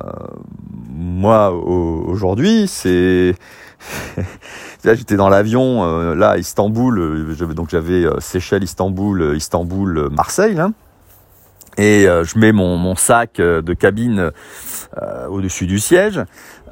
moi 0.89 1.51
aujourd'hui, 1.51 2.67
c'est 2.67 3.35
là 4.83 4.93
j'étais 4.93 5.15
dans 5.15 5.29
l'avion 5.29 5.83
euh, 5.83 6.15
là 6.15 6.37
Istanbul, 6.37 6.99
euh, 6.99 7.53
donc 7.53 7.69
j'avais 7.69 8.05
euh, 8.05 8.19
Seychelles, 8.19 8.63
Istanbul, 8.63 9.33
Istanbul, 9.35 10.09
Marseille. 10.11 10.59
Hein, 10.59 10.73
et 11.77 12.05
je 12.05 12.39
mets 12.39 12.53
mon, 12.53 12.95
sac 12.95 13.35
de 13.35 13.73
cabine 13.73 14.31
au-dessus 15.27 15.67
du 15.67 15.79
siège. 15.79 16.21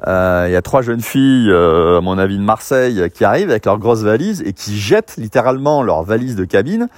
Il 0.06 0.52
y 0.52 0.56
a 0.56 0.62
trois 0.62 0.82
jeunes 0.82 1.00
filles, 1.00 1.50
à 1.50 2.00
mon 2.00 2.18
avis 2.18 2.36
de 2.36 2.42
Marseille, 2.42 3.10
qui 3.14 3.24
arrivent 3.24 3.50
avec 3.50 3.64
leurs 3.64 3.78
grosses 3.78 4.02
valises 4.02 4.42
et 4.44 4.52
qui 4.52 4.78
jettent 4.78 5.16
littéralement 5.16 5.82
leurs 5.82 6.02
valises 6.02 6.36
de 6.36 6.44
cabine 6.44 6.88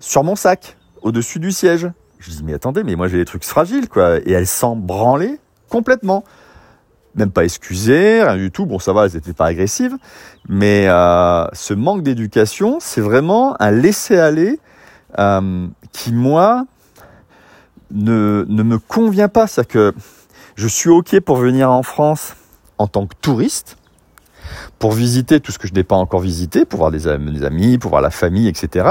sur 0.00 0.24
mon 0.24 0.36
sac, 0.36 0.76
au-dessus 1.02 1.38
du 1.38 1.52
siège. 1.52 1.88
Je 2.18 2.30
dis 2.30 2.42
mais 2.42 2.54
attendez, 2.54 2.82
mais 2.82 2.96
moi 2.96 3.08
j'ai 3.08 3.18
des 3.18 3.24
trucs 3.24 3.44
fragiles 3.44 3.88
quoi. 3.88 4.18
Et 4.18 4.32
elles 4.32 4.46
s'en 4.46 4.74
branlaient 4.74 5.38
complètement. 5.68 6.24
Même 7.14 7.30
pas 7.30 7.44
excusées, 7.44 8.22
rien 8.22 8.36
du 8.36 8.50
tout. 8.50 8.66
Bon 8.66 8.78
ça 8.78 8.92
va, 8.92 9.06
elles 9.06 9.14
n'étaient 9.14 9.32
pas 9.32 9.46
agressives. 9.46 9.96
Mais 10.48 10.86
ce 10.86 11.72
manque 11.74 12.02
d'éducation, 12.02 12.78
c'est 12.80 13.00
vraiment 13.00 13.54
un 13.60 13.70
laisser-aller 13.70 14.58
qui 15.92 16.12
moi 16.12 16.66
ne, 17.92 18.44
ne 18.48 18.62
me 18.62 18.78
convient 18.78 19.28
pas. 19.28 19.46
C'est 19.46 19.66
que 19.68 19.94
je 20.56 20.66
suis 20.66 20.90
OK 20.90 21.20
pour 21.20 21.36
venir 21.36 21.70
en 21.70 21.82
France 21.82 22.34
en 22.78 22.86
tant 22.86 23.06
que 23.06 23.14
touriste, 23.20 23.76
pour 24.78 24.92
visiter 24.92 25.40
tout 25.40 25.52
ce 25.52 25.58
que 25.58 25.66
je 25.66 25.74
n'ai 25.74 25.84
pas 25.84 25.96
encore 25.96 26.20
visité, 26.20 26.64
pour 26.64 26.78
voir 26.78 26.90
des 26.90 27.08
amis, 27.08 27.78
pour 27.78 27.90
voir 27.90 28.02
la 28.02 28.10
famille, 28.10 28.48
etc. 28.48 28.90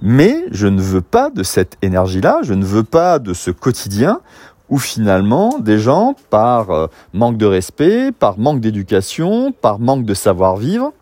Mais 0.00 0.44
je 0.50 0.66
ne 0.66 0.80
veux 0.80 1.00
pas 1.00 1.30
de 1.30 1.42
cette 1.42 1.76
énergie-là, 1.82 2.38
je 2.42 2.54
ne 2.54 2.64
veux 2.64 2.84
pas 2.84 3.18
de 3.18 3.34
ce 3.34 3.50
quotidien 3.50 4.20
où 4.68 4.78
finalement 4.78 5.58
des 5.58 5.78
gens, 5.78 6.14
par 6.30 6.70
euh, 6.70 6.86
manque 7.12 7.36
de 7.36 7.46
respect, 7.46 8.10
par 8.10 8.38
manque 8.38 8.60
d'éducation, 8.60 9.52
par 9.52 9.78
manque 9.78 10.04
de 10.04 10.14
savoir-vivre, 10.14 10.92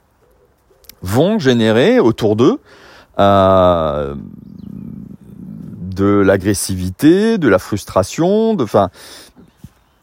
vont 1.02 1.38
générer 1.38 1.98
autour 1.98 2.36
d'eux 2.36 2.58
euh, 3.18 4.14
de 5.94 6.04
l'agressivité, 6.04 7.38
de 7.38 7.48
la 7.48 7.58
frustration, 7.58 8.54
de, 8.54 8.64
enfin, 8.64 8.90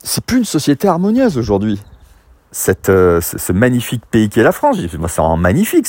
c'est 0.03 0.23
plus 0.23 0.39
une 0.39 0.45
société 0.45 0.87
harmonieuse 0.87 1.37
aujourd'hui. 1.37 1.81
Cette, 2.53 2.89
euh, 2.89 3.21
ce 3.21 3.53
magnifique 3.53 4.03
pays 4.11 4.27
qui 4.27 4.41
est 4.41 4.43
la 4.43 4.51
France, 4.51 4.77
moi 4.99 5.07
c'est 5.07 5.21
un 5.21 5.37
magnifique. 5.37 5.87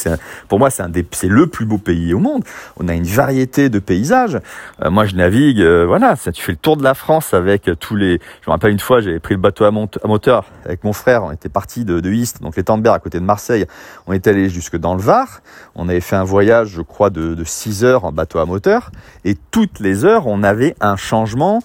Pour 0.49 0.59
moi, 0.59 0.71
c'est 0.71 0.83
un 0.83 0.88
des, 0.88 1.04
c'est 1.11 1.28
le 1.28 1.49
plus 1.49 1.66
beau 1.66 1.78
pays 1.78 2.14
au 2.14 2.21
monde. 2.21 2.45
On 2.76 2.87
a 2.87 2.95
une 2.95 3.04
variété 3.04 3.69
de 3.69 3.81
paysages. 3.81 4.38
Euh, 4.83 4.90
moi, 4.90 5.04
je 5.04 5.16
navigue, 5.16 5.61
euh, 5.61 5.85
voilà. 5.87 6.14
Ça, 6.14 6.31
tu 6.31 6.42
fais 6.42 6.52
le 6.52 6.59
tour 6.59 6.76
de 6.76 6.85
la 6.85 6.95
France 6.95 7.35
avec 7.35 7.69
tous 7.81 7.97
les. 7.97 8.21
Je 8.42 8.49
me 8.49 8.52
rappelle 8.52 8.71
une 8.71 8.78
fois, 8.78 9.00
j'avais 9.00 9.19
pris 9.19 9.35
le 9.35 9.40
bateau 9.40 9.64
à, 9.64 9.71
moteur 9.73 10.45
avec 10.64 10.85
mon 10.85 10.92
frère. 10.92 11.25
On 11.25 11.33
était 11.33 11.49
parti 11.49 11.85
de, 11.85 11.99
de 11.99 12.12
Istres, 12.12 12.40
donc 12.40 12.57
les 12.57 12.62
Tendebert 12.62 12.92
à 12.92 13.00
côté 13.00 13.19
de 13.19 13.25
Marseille. 13.25 13.66
On 14.07 14.12
est 14.12 14.26
allé 14.28 14.49
jusque 14.49 14.76
dans 14.76 14.95
le 14.95 15.02
Var. 15.02 15.40
On 15.75 15.88
avait 15.88 16.00
fait 16.00 16.16
un 16.16 16.25
voyage, 16.25 16.69
je 16.69 16.83
crois, 16.83 17.11
de, 17.11 17.35
de 17.35 17.45
6 17.45 17.85
heures 17.85 18.04
en 18.04 18.12
bateau 18.12 18.38
à 18.38 18.47
moteur. 18.47 18.92
Et 19.25 19.37
toutes 19.50 19.81
les 19.81 20.04
heures, 20.04 20.26
on 20.28 20.42
avait 20.42 20.76
un 20.81 20.97
changement 20.97 21.61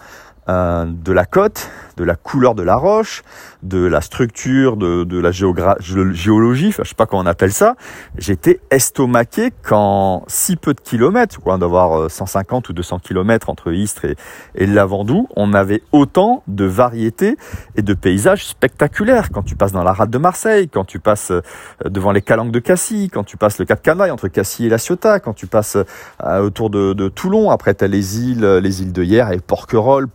euh, 0.49 0.85
de 0.85 1.11
la 1.11 1.25
côte, 1.25 1.69
de 1.97 2.05
la 2.05 2.15
couleur 2.15 2.55
de 2.55 2.63
la 2.63 2.77
roche, 2.77 3.23
de 3.63 3.85
la 3.85 3.99
structure, 3.99 4.77
de, 4.77 5.03
de 5.03 5.19
la 5.19 5.31
géologie, 5.31 6.69
enfin, 6.69 6.83
je 6.83 6.89
sais 6.89 6.95
pas 6.95 7.05
comment 7.05 7.23
on 7.23 7.25
appelle 7.25 7.51
ça. 7.51 7.75
J'étais 8.17 8.61
estomaqué 8.71 9.51
quand 9.63 10.23
si 10.27 10.55
peu 10.55 10.73
de 10.73 10.79
kilomètres, 10.79 11.41
quoi, 11.41 11.57
d'avoir 11.57 12.09
150 12.09 12.67
euh, 12.67 12.69
ou 12.69 12.73
200 12.73 12.99
kilomètres 12.99 13.49
entre 13.49 13.73
Istres 13.73 14.05
et, 14.05 14.15
et 14.55 14.67
Lavandou, 14.67 15.27
on 15.35 15.53
avait 15.53 15.81
autant 15.91 16.43
de 16.47 16.63
variétés 16.63 17.35
et 17.75 17.81
de 17.81 17.93
paysages 17.93 18.45
spectaculaires. 18.45 19.31
Quand 19.31 19.43
tu 19.43 19.55
passes 19.55 19.73
dans 19.73 19.83
la 19.83 19.91
rade 19.91 20.11
de 20.11 20.17
Marseille, 20.17 20.69
quand 20.69 20.85
tu 20.85 20.99
passes 20.99 21.31
euh, 21.31 21.41
devant 21.83 22.13
les 22.13 22.21
calanques 22.21 22.51
de 22.51 22.59
Cassis, 22.59 23.09
quand 23.11 23.25
tu 23.25 23.35
passes 23.35 23.59
le 23.59 23.65
Cap 23.65 23.81
Canaille 23.81 24.11
entre 24.11 24.29
Cassis 24.29 24.67
et 24.67 24.69
La 24.69 24.77
Ciotat, 24.77 25.19
quand 25.19 25.33
tu 25.33 25.47
passes 25.47 25.77
autour 26.23 26.69
de, 26.69 26.93
de 26.93 27.09
Toulon, 27.09 27.51
après 27.51 27.73
tu 27.73 27.83
as 27.83 27.87
les 27.87 28.19
îles, 28.19 28.45
les 28.45 28.81
îles 28.81 28.93
de 28.93 29.03
Hier 29.03 29.31
et 29.31 29.39
Porquerolles, 29.39 30.07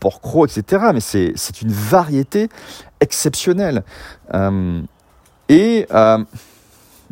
Etc. 0.45 0.83
Mais 0.95 1.01
c'est 1.01 1.63
une 1.63 1.73
variété 1.73 2.49
exceptionnelle. 3.01 3.83
Euh, 4.33 4.81
et 5.49 5.87
euh, 5.93 6.19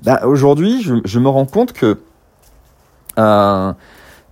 bah, 0.02 0.21
aujourd'hui, 0.25 0.83
je, 0.83 1.19
me 1.19 1.29
rends 1.29 1.47
compte 1.47 1.73
que 1.73 1.99
euh, 3.19 3.73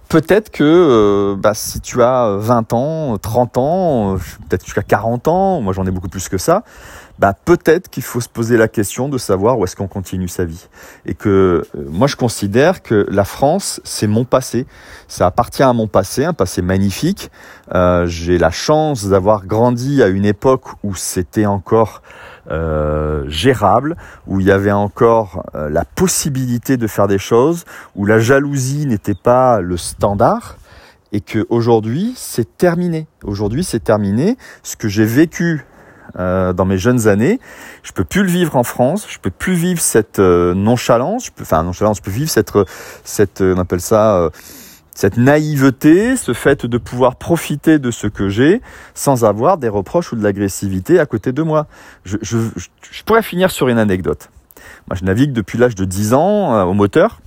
peut-être 0.09 0.51
que 0.51 1.37
bah, 1.39 1.53
si 1.55 1.81
tu 1.81 2.03
as 2.03 2.37
20 2.39 2.73
ans, 2.73 3.19
30 3.19 3.59
ans, 3.59 4.17
peut-être 4.49 4.65
jusqu'à 4.65 4.83
40 4.83 5.29
ans, 5.29 5.61
moi 5.61 5.73
j'en 5.73 5.85
ai 5.85 5.91
beaucoup 5.91 6.09
plus 6.09 6.29
que 6.29 6.39
ça, 6.39 6.63
bah 7.19 7.35
peut-être 7.45 7.89
qu'il 7.89 8.03
faut 8.03 8.21
se 8.21 8.29
poser 8.29 8.57
la 8.57 8.69
question 8.69 9.09
de 9.09 9.19
savoir 9.19 9.59
où 9.59 9.65
est-ce 9.65 9.75
qu'on 9.75 9.89
continue 9.89 10.29
sa 10.29 10.45
vie. 10.45 10.69
Et 11.05 11.15
que 11.15 11.67
euh, 11.75 11.87
moi 11.89 12.07
je 12.07 12.17
considère 12.17 12.83
que 12.83 13.07
la 13.11 13.25
France, 13.25 13.81
c'est 13.85 14.07
mon 14.07 14.25
passé. 14.25 14.67
Ça 15.09 15.27
appartient 15.27 15.63
à 15.63 15.73
mon 15.73 15.89
passé, 15.89 16.25
un 16.25 16.33
passé 16.33 16.63
magnifique. 16.63 17.31
Euh, 17.75 18.07
J'ai 18.07 18.39
la 18.39 18.51
chance 18.51 19.07
d'avoir 19.07 19.47
grandi 19.47 20.03
à 20.03 20.09
une 20.09 20.25
époque 20.25 20.65
où 20.83 20.95
c'était 20.95 21.47
encore 21.47 22.03
euh, 22.51 23.29
gérable, 23.29 23.97
où 24.27 24.41
il 24.41 24.47
y 24.47 24.51
avait 24.51 24.73
encore 24.73 25.45
euh, 25.55 25.69
la 25.69 25.85
possibilité 25.85 26.79
de 26.79 26.87
faire 26.87 27.07
des 27.07 27.19
choses, 27.19 27.65
où 27.95 28.07
la 28.07 28.21
jalousie 28.21 28.87
n'était 28.87 29.15
pas 29.15 29.61
le 29.61 29.77
standard 29.77 30.57
et 31.13 31.21
que 31.21 31.47
aujourd'hui 31.51 32.15
c'est 32.17 32.57
terminé. 32.57 33.07
Aujourd'hui 33.23 33.65
c'est 33.65 33.83
terminé. 33.85 34.37
Ce 34.63 34.77
que 34.77 34.89
j'ai 34.89 35.05
vécu 35.05 35.67
euh, 36.19 36.53
dans 36.53 36.65
mes 36.65 36.79
jeunes 36.79 37.09
années, 37.09 37.41
je 37.83 37.93
peux 37.93 38.05
plus 38.05 38.23
le 38.23 38.29
vivre 38.29 38.57
en 38.57 38.65
France. 38.65 39.07
Je 39.09 39.19
peux 39.19 39.31
plus 39.31 39.55
vivre 39.55 39.81
cette 39.81 40.19
euh, 40.19 40.55
nonchalance. 40.55 41.31
Enfin 41.41 41.63
nonchalance, 41.63 41.99
je 41.99 42.03
peux 42.03 42.11
vivre 42.11 42.31
cette, 42.31 42.53
cette, 43.05 43.41
on 43.41 43.59
appelle 43.59 43.81
ça 43.81 44.31
cette 44.99 45.17
naïveté, 45.17 46.17
ce 46.17 46.33
fait 46.33 46.67
de 46.67 46.77
pouvoir 46.77 47.15
profiter 47.15 47.79
de 47.79 47.93
ce 47.93 48.09
que 48.09 48.29
j'ai 48.29 48.61
sans 48.95 49.25
avoir 49.25 49.57
des 49.57 49.69
reproches 49.69 50.13
ou 50.13 50.17
de 50.17 50.25
l'agressivité 50.25 50.99
à 50.99 51.07
côté 51.07 51.31
de 51.31 51.41
moi. 51.43 51.69
Je, 52.05 52.17
pourrais 53.07 53.23
finir 53.23 53.53
sur 53.53 53.69
une 53.69 53.79
anecdote. 53.79 54.29
Moi, 54.89 54.97
je 55.01 55.05
navigue 55.05 55.33
depuis 55.33 55.57
l'âge 55.57 55.77
de 55.77 55.85
10 55.85 56.15
ans 56.15 56.53
euh, 56.53 56.65
au 56.65 56.75
moteur 56.75 57.21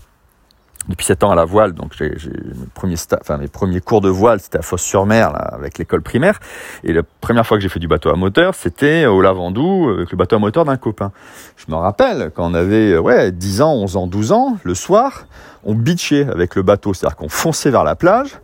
depuis 0.88 1.06
7 1.06 1.24
ans 1.24 1.32
à 1.32 1.36
la 1.36 1.46
voile, 1.46 1.74
donc 1.74 1.94
j'ai 1.98 2.10
mes 2.10 2.66
premiers, 2.74 2.96
enfin, 3.20 3.38
mes 3.38 3.48
premiers 3.48 3.82
cours 3.82 4.02
de 4.02 4.10
voile, 4.10 4.40
c'était 4.40 4.58
à 4.58 4.62
Fosse-sur-Mer, 4.62 5.32
avec 5.54 5.78
l'école 5.78 6.02
primaire. 6.02 6.40
Et 6.84 6.94
la 6.94 7.04
première 7.04 7.46
fois 7.46 7.58
que 7.58 7.64
j'ai 7.64 7.70
fait 7.70 7.80
du 7.80 7.88
bateau 7.88 8.10
à 8.10 8.16
moteur, 8.16 8.56
c'était 8.56 9.06
au 9.06 9.22
Lavandou, 9.22 9.90
avec 9.90 10.12
le 10.12 10.18
bateau 10.18 10.38
à 10.38 10.40
moteur 10.40 10.66
d'un 10.66 10.78
copain. 10.78 11.12
Je 11.58 11.72
me 11.72 11.78
rappelle, 11.78 12.32
quand 12.36 12.50
on 12.50 12.54
avait 12.54 12.98
ouais, 12.98 13.32
10 13.32 13.62
ans, 13.62 13.74
11 13.74 13.98
ans, 13.98 14.08
12 14.08 14.32
ans, 14.32 14.58
le 14.64 14.76
soir, 14.76 15.26
on 15.64 15.76
bitchait 15.76 16.28
avec 16.28 16.56
le 16.56 16.64
bateau, 16.64 16.94
c'est-à-dire 16.94 17.16
qu'on 17.16 17.30
fonçait 17.30 17.70
vers 17.70 17.84
la 17.84 17.96
plage, 17.96 18.40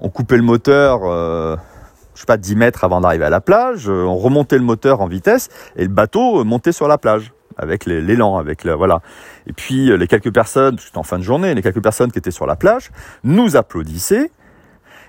on 0.00 0.08
coupait 0.08 0.36
le 0.36 0.42
moteur... 0.42 1.00
Euh, 1.04 1.56
je 2.14 2.20
sais 2.20 2.26
pas, 2.26 2.36
10 2.36 2.56
mètres 2.56 2.84
avant 2.84 3.00
d'arriver 3.00 3.24
à 3.24 3.30
la 3.30 3.40
plage, 3.40 3.88
on 3.88 4.16
remontait 4.16 4.58
le 4.58 4.64
moteur 4.64 5.00
en 5.00 5.06
vitesse 5.06 5.48
et 5.76 5.82
le 5.82 5.88
bateau 5.88 6.44
montait 6.44 6.72
sur 6.72 6.86
la 6.86 6.98
plage 6.98 7.32
avec 7.56 7.86
l'élan, 7.86 8.36
avec 8.36 8.64
le, 8.64 8.72
voilà. 8.72 9.00
Et 9.46 9.52
puis 9.52 9.90
euh, 9.90 9.96
les 9.96 10.06
quelques 10.06 10.32
personnes, 10.32 10.78
c'était 10.78 10.98
en 10.98 11.02
fin 11.02 11.18
de 11.18 11.24
journée, 11.24 11.54
les 11.54 11.62
quelques 11.62 11.82
personnes 11.82 12.10
qui 12.10 12.18
étaient 12.18 12.30
sur 12.30 12.46
la 12.46 12.56
plage 12.56 12.90
nous 13.24 13.56
applaudissaient 13.56 14.30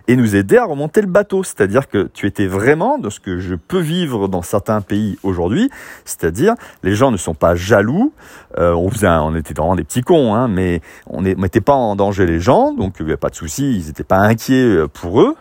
et 0.07 0.15
nous 0.15 0.35
aidaient 0.35 0.57
à 0.57 0.65
remonter 0.65 1.01
le 1.01 1.07
bateau. 1.07 1.43
C'est-à-dire 1.43 1.87
que 1.87 2.09
tu 2.13 2.27
étais 2.27 2.47
vraiment 2.47 2.97
dans 2.97 3.09
ce 3.09 3.19
que 3.19 3.39
je 3.39 3.55
peux 3.55 3.79
vivre 3.79 4.27
dans 4.27 4.41
certains 4.41 4.81
pays 4.81 5.17
aujourd'hui, 5.23 5.69
c'est-à-dire 6.05 6.55
les 6.83 6.95
gens 6.95 7.11
ne 7.11 7.17
sont 7.17 7.33
pas 7.33 7.55
jaloux. 7.55 8.13
Euh, 8.57 8.73
on 8.73 8.89
faisait, 8.89 9.07
on 9.07 9.35
était 9.35 9.53
vraiment 9.53 9.75
des 9.75 9.83
petits 9.83 10.01
cons, 10.01 10.33
hein, 10.35 10.47
mais 10.47 10.81
on 11.07 11.21
ne 11.21 11.33
mettait 11.35 11.61
pas 11.61 11.73
en 11.73 11.95
danger 11.95 12.25
les 12.25 12.39
gens, 12.39 12.73
donc 12.73 12.95
il 12.99 13.05
n'y 13.05 13.11
avait 13.11 13.17
pas 13.17 13.29
de 13.29 13.35
souci, 13.35 13.77
ils 13.77 13.87
n'étaient 13.87 14.03
pas 14.03 14.17
inquiets 14.17 14.63
euh, 14.63 14.87
pour 14.87 15.21
eux. 15.21 15.35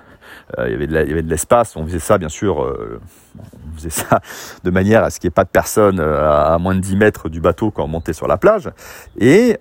Euh, 0.59 0.69
il 0.69 0.93
y 0.93 1.13
avait 1.13 1.23
de 1.23 1.31
l'espace, 1.31 1.77
on 1.77 1.87
faisait 1.87 1.99
ça 1.99 2.19
bien 2.19 2.29
sûr, 2.29 2.63
euh, 2.63 3.01
on 3.39 3.77
faisait 3.77 3.91
ça 3.91 4.21
de 4.65 4.71
manière 4.71 5.03
à 5.05 5.11
ce 5.11 5.19
qu'il 5.19 5.29
n'y 5.29 5.33
ait 5.33 5.35
pas 5.35 5.45
de 5.45 5.51
personne 5.51 5.99
euh, 6.01 6.31
à, 6.31 6.59
moins 6.59 6.75
de 6.75 6.81
10 6.81 6.97
mètres 6.97 7.29
du 7.29 7.41
bateau 7.41 7.71
quand 7.71 7.85
on 7.85 7.89
montait 7.89 8.13
sur 8.13 8.29
la 8.29 8.37
plage. 8.37 8.71
Et, 9.19 9.57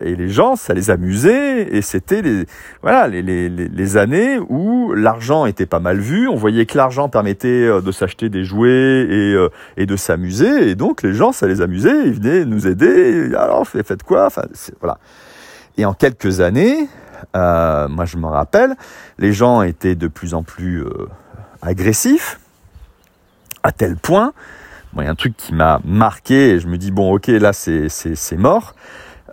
et 0.00 0.16
les 0.16 0.28
gens, 0.28 0.56
ça 0.56 0.74
les 0.74 0.90
amusait 0.90 1.74
et 1.74 1.82
c'était 1.82 2.22
les, 2.22 2.46
voilà, 2.82 3.08
les, 3.08 3.22
les, 3.22 3.48
les 3.48 3.96
années 3.96 4.38
où 4.38 4.92
l'argent 4.92 5.46
était 5.46 5.66
pas 5.66 5.80
mal 5.80 5.98
vu, 5.98 6.28
on 6.28 6.36
voyait 6.36 6.66
que 6.66 6.76
l'argent 6.76 7.08
permettait 7.08 7.80
de 7.80 7.92
s'acheter 7.92 8.28
des 8.28 8.44
jouets 8.44 9.06
et, 9.08 9.46
et 9.76 9.86
de 9.86 9.96
s'amuser 9.96 10.70
et 10.70 10.74
donc 10.74 11.02
les 11.02 11.14
gens, 11.14 11.32
ça 11.32 11.46
les 11.46 11.60
amusait, 11.60 12.06
ils 12.06 12.14
venaient 12.14 12.44
nous 12.44 12.66
aider, 12.66 13.34
alors 13.36 13.66
faites 13.66 14.02
quoi, 14.02 14.26
enfin 14.26 14.42
voilà. 14.80 14.98
Et 15.78 15.84
en 15.84 15.92
quelques 15.92 16.40
années, 16.40 16.88
euh, 17.34 17.88
moi, 17.88 18.04
je 18.04 18.16
me 18.16 18.26
rappelle, 18.26 18.76
les 19.18 19.32
gens 19.32 19.62
étaient 19.62 19.94
de 19.94 20.08
plus 20.08 20.34
en 20.34 20.42
plus 20.42 20.84
euh, 20.84 21.08
agressifs, 21.62 22.40
à 23.62 23.72
tel 23.72 23.96
point, 23.96 24.32
il 24.96 25.04
y 25.04 25.06
a 25.08 25.10
un 25.10 25.14
truc 25.14 25.36
qui 25.36 25.54
m'a 25.54 25.80
marqué, 25.84 26.50
et 26.50 26.60
je 26.60 26.68
me 26.68 26.78
dis, 26.78 26.90
bon, 26.90 27.12
ok, 27.12 27.26
là, 27.28 27.52
c'est 27.52 28.36
mort. 28.36 28.74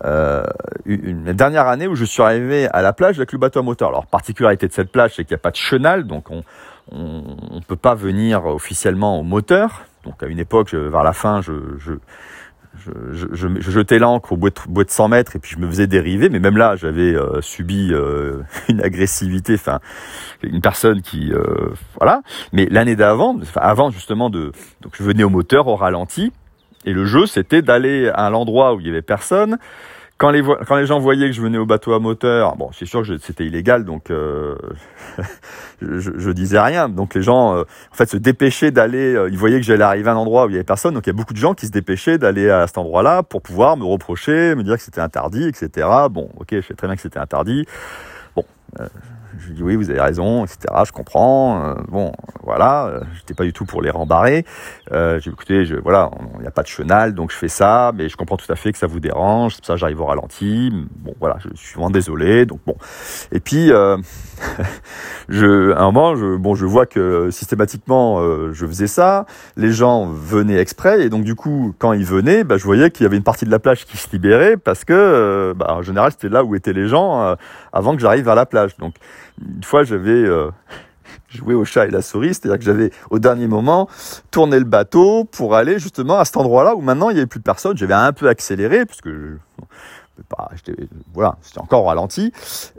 Euh, 0.03 0.43
une, 0.85 1.31
dernière 1.31 1.67
année 1.67 1.87
où 1.87 1.95
je 1.95 2.03
suis 2.03 2.21
arrivé 2.21 2.67
à 2.73 2.81
la 2.81 2.91
plage 2.91 3.17
avec 3.19 3.31
le 3.31 3.37
bateau 3.37 3.59
à 3.59 3.63
moteur. 3.63 3.89
Alors, 3.89 4.05
particularité 4.05 4.67
de 4.67 4.73
cette 4.73 4.91
plage, 4.91 5.13
c'est 5.15 5.23
qu'il 5.23 5.33
n'y 5.33 5.39
a 5.39 5.43
pas 5.43 5.51
de 5.51 5.55
chenal, 5.55 6.05
donc 6.05 6.29
on 6.29 6.43
ne 6.91 7.61
peut 7.61 7.77
pas 7.77 7.95
venir 7.95 8.45
officiellement 8.45 9.19
au 9.19 9.23
moteur. 9.23 9.85
Donc, 10.03 10.21
à 10.21 10.25
une 10.25 10.39
époque, 10.39 10.73
vers 10.73 11.03
la 11.03 11.13
fin, 11.13 11.41
je, 11.41 11.53
je 11.77 11.93
je, 12.77 12.91
je, 13.11 13.47
je, 13.59 13.71
jetais 13.71 13.99
l'ancre 13.99 14.33
au 14.33 14.37
bout 14.37 14.49
de, 14.49 14.85
100 14.87 15.07
mètres 15.07 15.35
et 15.35 15.39
puis 15.39 15.51
je 15.51 15.59
me 15.59 15.67
faisais 15.67 15.87
dériver. 15.87 16.29
Mais 16.29 16.39
même 16.39 16.57
là, 16.57 16.75
j'avais 16.75 17.13
euh, 17.15 17.41
subi 17.41 17.89
euh, 17.91 18.41
une 18.69 18.81
agressivité, 18.81 19.55
enfin 19.55 19.79
une 20.41 20.61
personne 20.61 21.01
qui, 21.01 21.31
euh, 21.33 21.69
voilà. 21.97 22.21
Mais 22.51 22.67
l'année 22.69 22.95
d'avant, 22.95 23.37
avant 23.55 23.91
justement 23.91 24.29
de, 24.29 24.51
donc 24.81 24.93
je 24.97 25.03
venais 25.03 25.23
au 25.23 25.29
moteur 25.29 25.67
au 25.67 25.75
ralenti 25.75 26.31
et 26.85 26.91
le 26.91 27.05
jeu 27.05 27.25
c'était 27.27 27.61
d'aller 27.61 28.11
à 28.13 28.29
l'endroit 28.29 28.73
où 28.73 28.79
il 28.79 28.87
y 28.87 28.89
avait 28.89 29.01
personne 29.01 29.57
quand 30.17 30.29
les, 30.29 30.85
gens 30.85 30.99
voyaient 30.99 31.27
que 31.27 31.35
je 31.35 31.41
venais 31.41 31.57
au 31.57 31.65
bateau 31.65 31.93
à 31.93 31.99
moteur, 31.99 32.55
bon, 32.55 32.69
c'est 32.71 32.85
sûr 32.85 33.05
que 33.05 33.17
c'était 33.17 33.45
illégal, 33.45 33.83
donc 33.83 34.09
euh, 34.09 34.55
je, 35.81 35.99
je, 35.99 36.31
disais 36.31 36.59
rien. 36.59 36.87
Donc 36.87 37.15
les 37.15 37.21
gens, 37.21 37.57
euh, 37.57 37.63
en 37.91 37.95
fait, 37.95 38.09
se 38.09 38.17
dépêchaient 38.17 38.71
d'aller. 38.71 39.15
Euh, 39.15 39.29
ils 39.29 39.37
voyaient 39.37 39.59
que 39.59 39.65
j'allais 39.65 39.83
arriver 39.83 40.09
à 40.09 40.13
un 40.13 40.17
endroit 40.17 40.45
où 40.45 40.49
il 40.49 40.53
y 40.53 40.55
avait 40.55 40.63
personne, 40.63 40.93
donc 40.93 41.05
il 41.07 41.09
y 41.09 41.15
a 41.15 41.15
beaucoup 41.15 41.33
de 41.33 41.39
gens 41.39 41.53
qui 41.53 41.65
se 41.65 41.71
dépêchaient 41.71 42.17
d'aller 42.17 42.49
à 42.49 42.67
cet 42.67 42.77
endroit-là 42.77 43.23
pour 43.23 43.41
pouvoir 43.41 43.75
me 43.75 43.83
reprocher, 43.83 44.55
me 44.55 44.63
dire 44.63 44.77
que 44.77 44.83
c'était 44.83 45.01
interdit, 45.01 45.45
etc. 45.45 45.87
Bon, 46.09 46.29
ok, 46.37 46.49
je 46.51 46.61
sais 46.61 46.73
très 46.75 46.87
bien 46.87 46.95
que 46.95 47.01
c'était 47.01 47.19
interdit. 47.19 47.65
Bon, 48.35 48.45
je 49.39 49.47
lui 49.47 49.55
dis 49.55 49.63
oui, 49.63 49.75
vous 49.75 49.89
avez 49.89 50.01
raison, 50.01 50.45
etc. 50.45 50.57
Je 50.85 50.91
comprends. 50.91 51.63
Euh, 51.63 51.73
bon, 51.87 52.11
voilà, 52.43 52.87
euh, 52.87 53.01
j'étais 53.15 53.33
pas 53.33 53.43
du 53.43 53.53
tout 53.53 53.65
pour 53.65 53.81
les 53.81 53.89
rembarrer. 53.89 54.45
Euh, 54.91 55.19
j'ai 55.19 55.31
écouté, 55.31 55.65
je, 55.65 55.75
voilà, 55.75 56.11
il 56.35 56.41
n'y 56.41 56.47
a 56.47 56.51
pas 56.51 56.63
de 56.63 56.67
chenal, 56.67 57.13
donc 57.13 57.31
je 57.31 57.37
fais 57.37 57.47
ça, 57.47 57.91
mais 57.95 58.09
je 58.09 58.17
comprends 58.17 58.37
tout 58.37 58.51
à 58.51 58.55
fait 58.55 58.71
que 58.71 58.77
ça 58.77 58.87
vous 58.87 58.99
dérange. 58.99 59.55
C'est 59.55 59.65
ça, 59.65 59.75
j'arrive 59.75 60.01
au 60.01 60.05
ralenti. 60.05 60.71
Bon, 60.97 61.13
voilà, 61.19 61.37
je 61.39 61.49
suis 61.55 61.75
vraiment 61.75 61.89
désolé. 61.89 62.45
Donc 62.45 62.59
bon. 62.65 62.75
Et 63.31 63.39
puis, 63.39 63.71
euh, 63.71 63.97
je, 65.29 65.71
à 65.73 65.81
un 65.81 65.85
moment, 65.91 66.15
je, 66.15 66.35
bon, 66.35 66.55
je 66.55 66.65
vois 66.65 66.85
que 66.85 67.29
systématiquement, 67.31 68.21
je 68.51 68.65
faisais 68.65 68.87
ça. 68.87 69.25
Les 69.57 69.71
gens 69.71 70.07
venaient 70.07 70.57
exprès, 70.57 71.01
et 71.01 71.09
donc 71.09 71.23
du 71.23 71.35
coup, 71.35 71.73
quand 71.79 71.93
ils 71.93 72.05
venaient, 72.05 72.43
bah, 72.43 72.57
je 72.57 72.63
voyais 72.63 72.91
qu'il 72.91 73.03
y 73.03 73.07
avait 73.07 73.17
une 73.17 73.23
partie 73.23 73.45
de 73.45 73.51
la 73.51 73.59
plage 73.59 73.85
qui 73.85 73.97
se 73.97 74.09
libérait 74.11 74.57
parce 74.57 74.83
que, 74.85 75.53
bah, 75.55 75.75
en 75.77 75.81
général, 75.81 76.11
c'était 76.11 76.29
là 76.29 76.43
où 76.43 76.55
étaient 76.55 76.73
les 76.73 76.87
gens 76.87 77.35
avant 77.71 77.95
que 77.95 78.01
j'arrive 78.01 78.25
vers 78.25 78.35
la 78.35 78.45
plage. 78.45 78.77
Donc 78.77 78.95
une 79.41 79.63
fois, 79.63 79.83
j'avais 79.83 80.11
euh, 80.11 80.49
joué 81.29 81.53
au 81.53 81.65
chat 81.65 81.85
et 81.85 81.91
la 81.91 82.01
souris, 82.01 82.33
c'est-à-dire 82.33 82.57
que 82.57 82.65
j'avais 82.65 82.91
au 83.09 83.19
dernier 83.19 83.47
moment 83.47 83.89
tourné 84.31 84.59
le 84.59 84.65
bateau 84.65 85.25
pour 85.25 85.55
aller 85.55 85.79
justement 85.79 86.19
à 86.19 86.25
cet 86.25 86.37
endroit-là 86.37 86.75
où 86.75 86.81
maintenant 86.81 87.09
il 87.09 87.13
n'y 87.13 87.19
avait 87.19 87.27
plus 87.27 87.39
de 87.39 87.43
personne. 87.43 87.77
J'avais 87.77 87.93
un 87.93 88.13
peu 88.13 88.27
accéléré 88.27 88.85
puisque 88.85 89.09
je, 89.09 89.35
pas, 90.29 90.51
voilà, 91.13 91.37
c'était 91.41 91.59
encore 91.59 91.85
ralenti, 91.85 92.31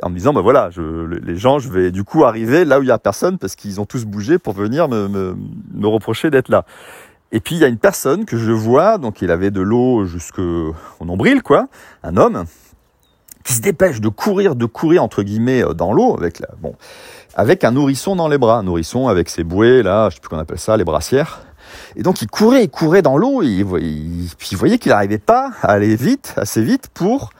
en 0.02 0.10
me 0.10 0.14
disant, 0.14 0.32
bah 0.32 0.40
voilà, 0.40 0.70
je, 0.70 0.80
les 1.06 1.36
gens, 1.36 1.58
je 1.58 1.68
vais 1.68 1.90
du 1.90 2.04
coup 2.04 2.24
arriver 2.24 2.64
là 2.64 2.78
où 2.78 2.82
il 2.82 2.88
y 2.88 2.92
a 2.92 2.98
personne 2.98 3.38
parce 3.38 3.56
qu'ils 3.56 3.80
ont 3.80 3.86
tous 3.86 4.04
bougé 4.04 4.38
pour 4.38 4.54
venir 4.54 4.88
me, 4.88 5.08
me, 5.08 5.36
me 5.72 5.86
reprocher 5.88 6.30
d'être 6.30 6.48
là. 6.48 6.64
Et 7.32 7.40
puis 7.40 7.56
il 7.56 7.60
y 7.60 7.64
a 7.64 7.68
une 7.68 7.78
personne 7.78 8.24
que 8.24 8.36
je 8.36 8.52
vois, 8.52 8.98
donc 8.98 9.20
il 9.20 9.30
avait 9.32 9.50
de 9.50 9.60
l'eau 9.60 10.04
jusqu'au 10.04 10.74
nombril, 11.04 11.42
quoi, 11.42 11.66
un 12.04 12.16
homme, 12.16 12.44
qui 13.44 13.52
se 13.52 13.60
dépêche 13.60 14.00
de 14.00 14.08
courir, 14.08 14.54
de 14.54 14.66
courir 14.66 15.02
entre 15.02 15.22
guillemets 15.22 15.64
euh, 15.64 15.74
dans 15.74 15.92
l'eau 15.92 16.16
avec 16.16 16.38
la, 16.38 16.48
bon, 16.60 16.74
avec 17.34 17.64
un 17.64 17.72
nourrisson 17.72 18.16
dans 18.16 18.28
les 18.28 18.38
bras, 18.38 18.58
un 18.58 18.62
nourrisson 18.62 19.08
avec 19.08 19.28
ses 19.28 19.44
bouées 19.44 19.82
là, 19.82 20.08
je 20.10 20.14
sais 20.14 20.20
plus 20.20 20.28
qu'on 20.28 20.38
appelle 20.38 20.58
ça, 20.58 20.76
les 20.76 20.84
brassières. 20.84 21.40
Et 21.96 22.02
donc 22.02 22.22
il 22.22 22.28
courait, 22.28 22.64
il 22.64 22.70
courait 22.70 23.02
dans 23.02 23.16
l'eau, 23.16 23.42
et 23.42 23.46
il, 23.46 23.66
voyait 24.56 24.78
qu'il 24.78 24.90
n'arrivait 24.90 25.18
pas 25.18 25.50
à 25.62 25.72
aller 25.72 25.96
vite, 25.96 26.34
assez 26.36 26.62
vite 26.62 26.88
pour 26.92 27.30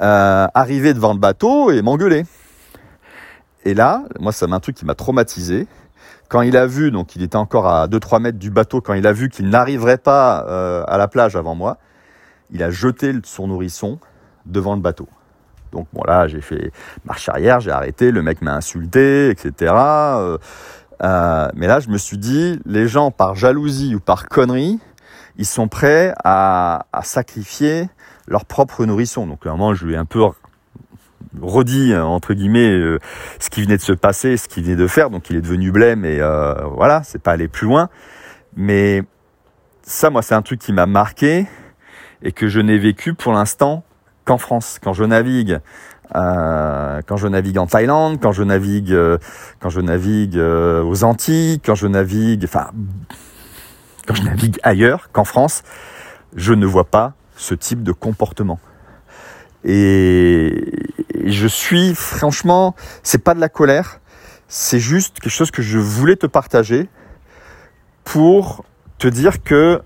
euh, 0.00 0.46
arriver 0.54 0.94
devant 0.94 1.12
le 1.12 1.18
bateau 1.18 1.70
et 1.70 1.82
m'engueuler. 1.82 2.24
Et 3.64 3.74
là, 3.74 4.04
moi, 4.18 4.32
ça 4.32 4.46
m'a 4.46 4.56
un 4.56 4.60
truc 4.60 4.76
qui 4.76 4.84
m'a 4.84 4.94
traumatisé. 4.94 5.66
Quand 6.28 6.42
il 6.42 6.56
a 6.56 6.66
vu, 6.66 6.90
donc 6.90 7.16
il 7.16 7.22
était 7.22 7.36
encore 7.36 7.66
à 7.66 7.86
2-3 7.86 8.20
mètres 8.20 8.38
du 8.38 8.50
bateau, 8.50 8.80
quand 8.80 8.94
il 8.94 9.06
a 9.06 9.12
vu 9.12 9.28
qu'il 9.28 9.48
n'arriverait 9.48 9.98
pas 9.98 10.44
euh, 10.48 10.84
à 10.86 10.98
la 10.98 11.08
plage 11.08 11.36
avant 11.36 11.54
moi, 11.54 11.78
il 12.50 12.62
a 12.62 12.70
jeté 12.70 13.12
son 13.24 13.48
nourrisson 13.48 13.98
devant 14.46 14.74
le 14.74 14.80
bateau. 14.80 15.08
Donc 15.72 15.88
bon 15.92 16.02
là, 16.06 16.28
j'ai 16.28 16.40
fait 16.40 16.72
marche 17.04 17.28
arrière, 17.28 17.60
j'ai 17.60 17.70
arrêté, 17.70 18.10
le 18.10 18.22
mec 18.22 18.42
m'a 18.42 18.54
insulté, 18.54 19.30
etc. 19.30 19.72
euh, 21.02 21.48
mais 21.54 21.66
là, 21.66 21.80
je 21.80 21.88
me 21.88 21.98
suis 21.98 22.18
dit, 22.18 22.60
les 22.64 22.88
gens 22.88 23.10
par 23.10 23.34
jalousie 23.34 23.94
ou 23.94 24.00
par 24.00 24.28
connerie, 24.28 24.78
ils 25.36 25.46
sont 25.46 25.68
prêts 25.68 26.14
à, 26.24 26.86
sacrifier 27.02 27.88
leur 28.28 28.44
propre 28.44 28.84
nourrisson. 28.84 29.26
Donc 29.26 29.46
à 29.46 29.50
un 29.50 29.52
moment, 29.52 29.74
je 29.74 29.86
lui 29.86 29.94
ai 29.94 29.96
un 29.96 30.04
peu 30.04 30.22
redit 31.42 31.96
entre 31.96 32.32
guillemets 32.32 32.70
euh, 32.70 33.00
ce 33.40 33.50
qui 33.50 33.62
venait 33.62 33.76
de 33.76 33.82
se 33.82 33.92
passer, 33.92 34.36
ce 34.36 34.48
qu'il 34.48 34.64
venait 34.64 34.76
de 34.76 34.86
faire. 34.86 35.10
Donc 35.10 35.30
il 35.30 35.36
est 35.36 35.40
devenu 35.40 35.72
blême 35.72 36.04
et 36.04 36.18
voilà, 36.18 37.02
c'est 37.04 37.20
pas 37.20 37.32
aller 37.32 37.48
plus 37.48 37.66
loin. 37.66 37.88
Mais 38.56 39.02
ça, 39.82 40.10
moi, 40.10 40.22
c'est 40.22 40.34
un 40.34 40.42
truc 40.42 40.60
qui 40.60 40.72
m'a 40.72 40.86
marqué 40.86 41.46
et 42.22 42.32
que 42.32 42.48
je 42.48 42.60
n'ai 42.60 42.78
vécu 42.78 43.14
pour 43.14 43.32
l'instant 43.32 43.84
qu'en 44.24 44.38
France. 44.38 44.78
Quand 44.82 44.92
je 44.92 45.04
navigue, 45.04 45.60
euh, 46.16 47.02
quand 47.06 47.16
je 47.16 47.26
navigue 47.26 47.58
en 47.58 47.66
Thaïlande, 47.66 48.20
quand 48.20 48.32
je 48.32 48.44
navigue, 48.44 48.92
euh, 48.92 49.18
quand 49.58 49.70
je 49.70 49.80
navigue 49.80 50.36
euh, 50.36 50.82
aux 50.84 51.02
Antilles, 51.02 51.60
quand 51.64 51.74
je 51.74 51.88
navigue, 51.88 52.44
enfin, 52.44 52.70
quand 54.06 54.14
je 54.14 54.22
navigue 54.22 54.58
ailleurs 54.62 55.10
qu'en 55.12 55.24
France, 55.24 55.64
je 56.36 56.54
ne 56.54 56.66
vois 56.66 56.84
pas 56.84 57.14
ce 57.36 57.54
type 57.54 57.82
de 57.82 57.90
comportement. 57.90 58.60
Et 59.64 60.72
je 61.24 61.48
suis 61.48 61.94
franchement, 61.94 62.76
c'est 63.02 63.22
pas 63.22 63.34
de 63.34 63.40
la 63.40 63.48
colère, 63.48 64.00
c'est 64.46 64.78
juste 64.78 65.18
quelque 65.18 65.32
chose 65.32 65.50
que 65.50 65.62
je 65.62 65.78
voulais 65.78 66.16
te 66.16 66.26
partager 66.26 66.88
pour 68.04 68.64
te 68.98 69.08
dire 69.08 69.42
que 69.42 69.80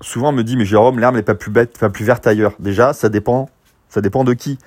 souvent 0.00 0.28
on 0.28 0.32
me 0.32 0.42
dit 0.42 0.56
mais 0.56 0.64
Jérôme 0.64 1.00
l'herbe 1.00 1.16
n'est 1.16 1.22
pas 1.22 1.34
plus 1.34 1.50
bête, 1.50 1.76
pas 1.76 1.90
plus 1.90 2.04
verte 2.04 2.26
ailleurs. 2.26 2.54
Déjà 2.60 2.92
ça 2.92 3.08
dépend, 3.08 3.50
ça 3.88 4.00
dépend 4.00 4.24
de 4.24 4.32
qui. 4.32 4.58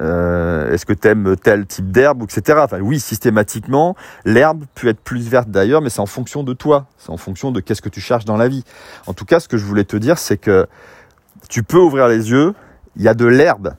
Euh, 0.00 0.72
Est-ce 0.72 0.86
que 0.86 0.92
tu 0.92 1.08
aimes 1.08 1.36
tel 1.36 1.66
type 1.66 1.90
d'herbe, 1.90 2.22
etc. 2.22 2.60
Enfin, 2.62 2.80
oui, 2.80 3.00
systématiquement, 3.00 3.96
l'herbe 4.24 4.64
peut 4.74 4.88
être 4.88 5.00
plus 5.00 5.28
verte 5.28 5.50
d'ailleurs, 5.50 5.82
mais 5.82 5.90
c'est 5.90 6.00
en 6.00 6.06
fonction 6.06 6.42
de 6.42 6.52
toi, 6.52 6.86
c'est 6.98 7.10
en 7.10 7.16
fonction 7.16 7.50
de 7.50 7.60
qu'est-ce 7.60 7.82
que 7.82 7.88
tu 7.88 8.00
cherches 8.00 8.24
dans 8.24 8.36
la 8.36 8.48
vie. 8.48 8.64
En 9.06 9.14
tout 9.14 9.24
cas, 9.24 9.40
ce 9.40 9.48
que 9.48 9.56
je 9.56 9.64
voulais 9.64 9.84
te 9.84 9.96
dire, 9.96 10.18
c'est 10.18 10.36
que 10.36 10.66
tu 11.48 11.62
peux 11.62 11.78
ouvrir 11.78 12.08
les 12.08 12.30
yeux, 12.30 12.54
il 12.96 13.02
y 13.02 13.08
a 13.08 13.14
de 13.14 13.26
l'herbe 13.26 13.74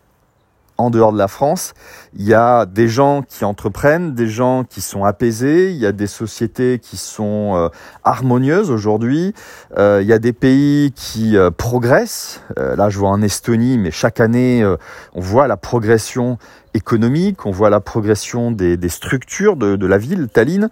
en 0.82 0.90
dehors 0.90 1.14
de 1.14 1.18
la 1.18 1.28
France. 1.28 1.74
Il 2.16 2.26
y 2.26 2.34
a 2.34 2.66
des 2.66 2.88
gens 2.88 3.22
qui 3.22 3.46
entreprennent, 3.46 4.14
des 4.14 4.28
gens 4.28 4.64
qui 4.64 4.82
sont 4.82 5.06
apaisés, 5.06 5.72
il 5.72 5.78
y 5.78 5.86
a 5.86 5.92
des 5.92 6.08
sociétés 6.08 6.80
qui 6.80 6.98
sont 6.98 7.56
euh, 7.56 7.70
harmonieuses 8.04 8.72
aujourd'hui, 8.72 9.34
euh, 9.78 10.00
il 10.02 10.08
y 10.08 10.14
a 10.14 10.20
des 10.20 10.34
pays 10.34 10.92
qui 10.92 11.38
euh, 11.38 11.52
progressent. 11.52 12.42
là, 12.58 12.90
je 12.90 12.98
vois 12.98 13.10
en 13.10 13.22
Estonie, 13.22 13.78
mais 13.78 13.92
chaque 13.92 14.20
année, 14.20 14.66
on 15.14 15.22
voit 15.22 15.48
la 15.48 15.58
progression 15.58 16.38
économique, 16.74 17.46
on 17.46 17.52
voit 17.52 17.70
la 17.70 17.80
progression 17.80 18.52
des, 18.52 18.78
structures 18.90 19.56
de, 19.56 19.86
la 19.86 19.98
ville, 19.98 20.28
Tallinn. 20.28 20.70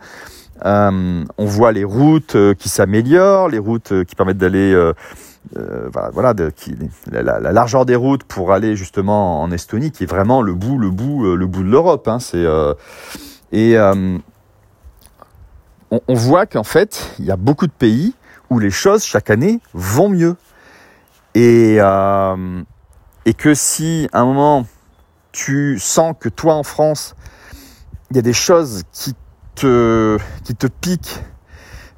on 0.63 1.25
voit 1.45 1.71
les 1.71 1.83
routes 1.83 2.35
qui 2.57 2.69
s'améliorent, 2.69 3.49
les 3.49 3.59
routes 3.59 4.05
qui 4.05 4.15
permettent 4.15 4.37
d'aller 4.37 4.75
euh, 5.57 5.89
voilà, 6.13 6.33
de, 6.33 6.49
qui, 6.49 6.75
la, 7.09 7.23
la, 7.23 7.51
largeur 7.51 7.85
des 7.85 7.95
routes 7.95 8.23
pour 8.23 8.51
aller 8.51 8.75
justement 8.75 9.41
en 9.41 9.49
Estonie, 9.51 9.91
qui 9.91 10.03
est 10.03 10.07
vraiment 10.07 10.41
le 10.41 10.53
bout, 10.53 10.77
le 10.77 10.91
bout, 10.91 11.25
euh, 11.25 11.35
le 11.35 11.47
bout 11.47 11.63
de 11.63 11.69
l'Europe. 11.69 12.07
Hein, 12.07 12.19
c'est 12.19 12.43
euh, 12.45 12.73
et 13.51 13.75
on, 15.91 16.13
voit 16.13 16.45
qu'en 16.45 16.63
fait, 16.63 17.15
il 17.17 17.25
y 17.25 17.31
a 17.31 17.35
beaucoup 17.35 17.65
de 17.65 17.71
pays 17.71 18.13
où 18.51 18.59
les 18.59 18.69
choses 18.69 19.03
chaque 19.03 19.31
année 19.31 19.59
vont 19.73 20.09
mieux. 20.09 20.35
Et, 21.33 21.77
et 23.25 23.33
que 23.33 23.53
si 23.55 24.07
à 24.11 24.19
un 24.21 24.25
moment 24.25 24.67
tu 25.31 25.79
sens 25.79 26.15
que 26.19 26.29
toi 26.29 26.53
en 26.53 26.63
France, 26.63 27.15
il 28.11 28.17
y 28.17 28.19
a 28.19 28.23
des 28.23 28.33
choses 28.33 28.83
qui 28.91 29.15
te, 29.55 30.19
qui 30.43 30.53
te 30.53 30.67
piquent 30.67 31.23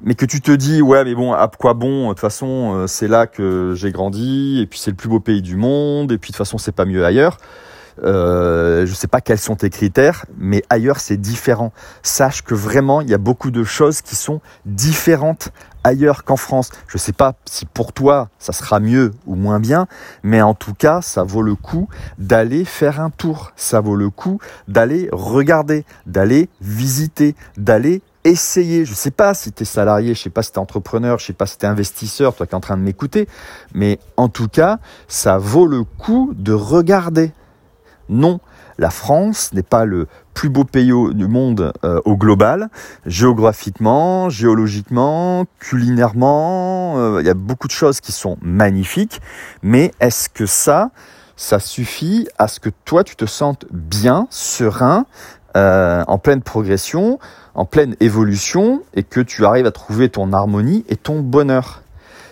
mais 0.02 0.14
que 0.14 0.26
tu 0.26 0.40
te 0.40 0.50
dis 0.50 0.82
ouais 0.82 1.04
mais 1.04 1.14
bon 1.14 1.32
à 1.32 1.48
quoi 1.48 1.74
bon 1.74 2.04
de 2.04 2.08
toute 2.08 2.20
façon 2.20 2.74
euh, 2.74 2.86
c'est 2.86 3.08
là 3.08 3.26
que 3.26 3.72
j'ai 3.76 3.92
grandi 3.92 4.60
et 4.60 4.66
puis 4.66 4.78
c'est 4.78 4.90
le 4.90 4.96
plus 4.96 5.08
beau 5.08 5.20
pays 5.20 5.42
du 5.42 5.56
monde 5.56 6.10
et 6.12 6.18
puis 6.18 6.30
de 6.30 6.36
toute 6.36 6.44
façon 6.44 6.58
c'est 6.58 6.72
pas 6.72 6.84
mieux 6.84 7.04
ailleurs. 7.04 7.38
Euh, 8.02 8.86
je 8.86 8.94
sais 8.94 9.06
pas 9.06 9.20
quels 9.20 9.38
sont 9.38 9.54
tes 9.54 9.68
critères 9.68 10.24
mais 10.36 10.64
ailleurs 10.70 10.98
c'est 10.98 11.18
différent. 11.18 11.72
Sache 12.02 12.42
que 12.42 12.54
vraiment 12.54 13.00
il 13.00 13.10
y 13.10 13.14
a 13.14 13.18
beaucoup 13.18 13.50
de 13.50 13.64
choses 13.64 14.00
qui 14.00 14.16
sont 14.16 14.40
différentes 14.64 15.50
ailleurs 15.84 16.24
qu'en 16.24 16.36
France. 16.36 16.70
Je 16.88 16.96
sais 16.96 17.12
pas 17.12 17.34
si 17.44 17.66
pour 17.66 17.92
toi 17.92 18.28
ça 18.38 18.52
sera 18.52 18.80
mieux 18.80 19.12
ou 19.26 19.36
moins 19.36 19.60
bien 19.60 19.86
mais 20.22 20.42
en 20.42 20.54
tout 20.54 20.74
cas 20.74 21.00
ça 21.02 21.22
vaut 21.22 21.42
le 21.42 21.54
coup 21.54 21.88
d'aller 22.18 22.64
faire 22.64 22.98
un 22.98 23.10
tour. 23.10 23.52
Ça 23.56 23.80
vaut 23.80 23.96
le 23.96 24.10
coup 24.10 24.40
d'aller 24.66 25.08
regarder 25.12 25.84
d'aller 26.06 26.48
visiter 26.60 27.36
d'aller 27.56 28.02
essayer. 28.24 28.84
Je 28.84 28.94
sais 28.94 29.10
pas 29.10 29.34
si 29.34 29.52
tu 29.52 29.62
es 29.62 29.66
salarié, 29.66 30.14
je 30.14 30.22
sais 30.22 30.30
pas 30.30 30.42
si 30.42 30.52
tu 30.52 30.56
es 30.56 30.60
entrepreneur, 30.60 31.18
je 31.18 31.26
sais 31.26 31.32
pas 31.32 31.46
si 31.46 31.58
tu 31.58 31.66
es 31.66 31.68
investisseur, 31.68 32.34
toi 32.34 32.46
qui 32.46 32.52
es 32.52 32.56
en 32.56 32.60
train 32.60 32.76
de 32.76 32.82
m'écouter, 32.82 33.28
mais 33.74 33.98
en 34.16 34.28
tout 34.28 34.48
cas, 34.48 34.78
ça 35.08 35.38
vaut 35.38 35.66
le 35.66 35.84
coup 35.84 36.32
de 36.36 36.52
regarder. 36.52 37.32
Non, 38.08 38.40
la 38.78 38.90
France 38.90 39.52
n'est 39.52 39.62
pas 39.62 39.84
le 39.84 40.06
plus 40.34 40.48
beau 40.48 40.64
pays 40.64 40.92
du 41.14 41.26
monde 41.26 41.72
euh, 41.84 42.00
au 42.04 42.16
global, 42.16 42.68
géographiquement, 43.06 44.30
géologiquement, 44.30 45.46
culinairement, 45.58 46.98
euh, 46.98 47.20
il 47.20 47.26
y 47.26 47.30
a 47.30 47.34
beaucoup 47.34 47.68
de 47.68 47.72
choses 47.72 48.00
qui 48.00 48.12
sont 48.12 48.38
magnifiques, 48.40 49.20
mais 49.62 49.92
est-ce 50.00 50.28
que 50.28 50.46
ça, 50.46 50.90
ça 51.36 51.58
suffit 51.58 52.28
à 52.38 52.48
ce 52.48 52.60
que 52.60 52.70
toi 52.84 53.04
tu 53.04 53.14
te 53.14 53.26
sentes 53.26 53.66
bien, 53.70 54.26
serein, 54.30 55.06
euh, 55.56 56.02
en 56.06 56.18
pleine 56.18 56.42
progression, 56.42 57.18
en 57.54 57.64
pleine 57.64 57.96
évolution 58.00 58.82
et 58.94 59.02
que 59.02 59.20
tu 59.20 59.44
arrives 59.44 59.66
à 59.66 59.72
trouver 59.72 60.08
ton 60.08 60.32
harmonie 60.32 60.84
et 60.88 60.96
ton 60.96 61.20
bonheur. 61.20 61.82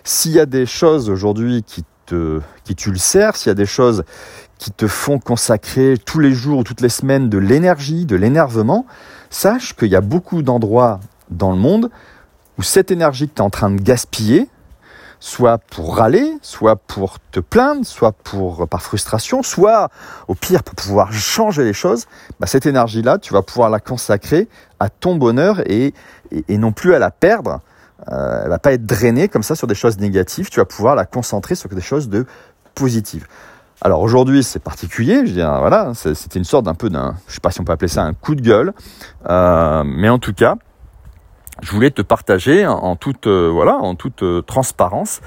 S'il 0.05 0.33
y 0.33 0.41
a 0.41 0.47
des 0.47 0.67
choses 0.67 1.11
aujourd'hui 1.11 1.63
qui 1.63 1.85
te, 2.07 2.41
qui 2.65 2.75
tu 2.75 2.91
le 2.91 2.99
sers, 2.99 3.37
s'il 3.37 3.49
y 3.49 3.53
a 3.53 3.55
des 3.55 3.67
choses 3.67 4.05
qui 4.59 4.71
te 4.71 4.87
font 4.87 5.19
consacrer 5.19 5.97
tous 6.05 6.19
les 6.19 6.33
jours 6.33 6.59
ou 6.59 6.65
toutes 6.65 6.81
les 6.81 6.89
semaines 6.89 7.29
de 7.29 7.39
l'énergie, 7.39 8.07
de 8.07 8.17
l'énervement, 8.17 8.87
sache 9.31 9.75
qu'il 9.75 9.89
y 9.89 9.97
a 9.97 10.01
beaucoup 10.01 10.43
d'endroits 10.43 11.01
dans 11.31 11.51
le 11.51 11.59
monde 11.59 11.91
où 12.59 12.63
cette 12.63 12.91
énergie 12.91 13.29
que 13.29 13.35
tu 13.35 13.39
es 13.39 13.45
en 13.45 13.51
train 13.51 13.71
de 13.71 13.81
gaspiller, 13.81 14.49
soit 15.21 15.59
pour 15.59 15.97
râler, 15.97 16.39
soit 16.43 16.77
pour 16.77 17.19
te 17.31 17.41
plaindre, 17.41 17.85
soit 17.85 18.13
pour 18.13 18.67
par 18.67 18.83
frustration, 18.83 19.43
soit 19.43 19.91
au 20.27 20.35
pire 20.35 20.63
pour 20.63 20.75
pouvoir 20.75 21.13
changer 21.13 21.63
les 21.63 21.75
choses, 21.75 22.07
bah 22.41 22.47
cette 22.47 22.67
énergie-là, 22.67 23.19
tu 23.19 23.33
vas 23.33 23.43
pouvoir 23.43 23.71
la 23.71 23.79
consacrer 23.79 24.49
à 24.81 24.89
ton 24.89 25.17
bonheur 25.17 25.61
et, 25.71 25.95
et, 26.49 26.59
non 26.59 26.73
plus 26.73 26.95
à 26.95 26.99
la 26.99 27.11
perdre. 27.11 27.61
Euh, 28.11 28.41
elle 28.45 28.49
va 28.49 28.59
pas 28.59 28.73
être 28.73 28.87
drainée 28.87 29.29
comme 29.29 29.43
ça 29.43 29.55
sur 29.55 29.67
des 29.67 29.75
choses 29.75 29.99
négatives. 29.99 30.49
Tu 30.49 30.59
vas 30.59 30.65
pouvoir 30.65 30.95
la 30.95 31.05
concentrer 31.05 31.55
sur 31.55 31.69
des 31.69 31.83
choses 31.83 32.09
de 32.09 32.25
positives. 32.75 33.27
Alors 33.83 34.01
aujourd'hui 34.01 34.43
c'est 34.43 34.59
particulier, 34.59 35.27
je 35.27 35.33
dis 35.33 35.41
voilà, 35.41 35.93
c'était 35.95 36.39
une 36.39 36.45
sorte 36.45 36.67
d'un 36.67 36.75
peu 36.75 36.91
d'un, 36.91 37.15
je 37.27 37.35
sais 37.35 37.41
pas 37.41 37.51
si 37.51 37.61
on 37.63 37.65
peut 37.65 37.73
appeler 37.73 37.89
ça 37.89 38.03
un 38.03 38.13
coup 38.13 38.35
de 38.35 38.43
gueule, 38.43 38.75
euh, 39.31 39.83
mais 39.87 40.11
en 40.11 40.19
tout 40.19 40.35
cas 40.35 40.57
je 41.63 41.71
voulais 41.73 41.91
te 41.91 42.03
partager 42.03 42.67
en 42.67 42.97
toute 42.97 43.27
euh, 43.27 43.51
voilà 43.53 43.77
en 43.77 43.95
toute 43.95 44.23
euh, 44.23 44.43
transparence 44.43 45.21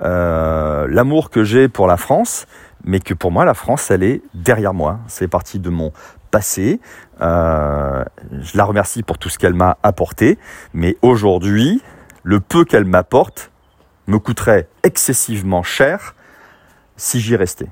euh, 0.00 0.86
l'amour 0.88 1.30
que 1.30 1.44
j'ai 1.44 1.68
pour 1.68 1.86
la 1.86 1.96
France 1.96 2.46
mais 2.84 3.00
que 3.00 3.14
pour 3.14 3.30
moi 3.32 3.44
la 3.44 3.54
France 3.54 3.90
elle 3.90 4.02
est 4.02 4.22
derrière 4.34 4.72
moi. 4.72 5.00
C'est 5.06 5.28
parti 5.28 5.58
de 5.58 5.68
mon 5.68 5.92
passé. 6.30 6.80
Je 7.20 8.56
la 8.56 8.64
remercie 8.64 9.02
pour 9.02 9.18
tout 9.18 9.28
ce 9.28 9.38
qu'elle 9.38 9.52
m'a 9.52 9.76
apporté 9.82 10.38
mais 10.72 10.96
aujourd'hui 11.02 11.82
le 12.22 12.40
peu 12.40 12.64
qu'elle 12.64 12.86
m'apporte 12.86 13.50
me 14.06 14.18
coûterait 14.18 14.68
excessivement 14.82 15.62
cher 15.62 16.14
si 16.96 17.20
j'y 17.20 17.36
restais. 17.36 17.68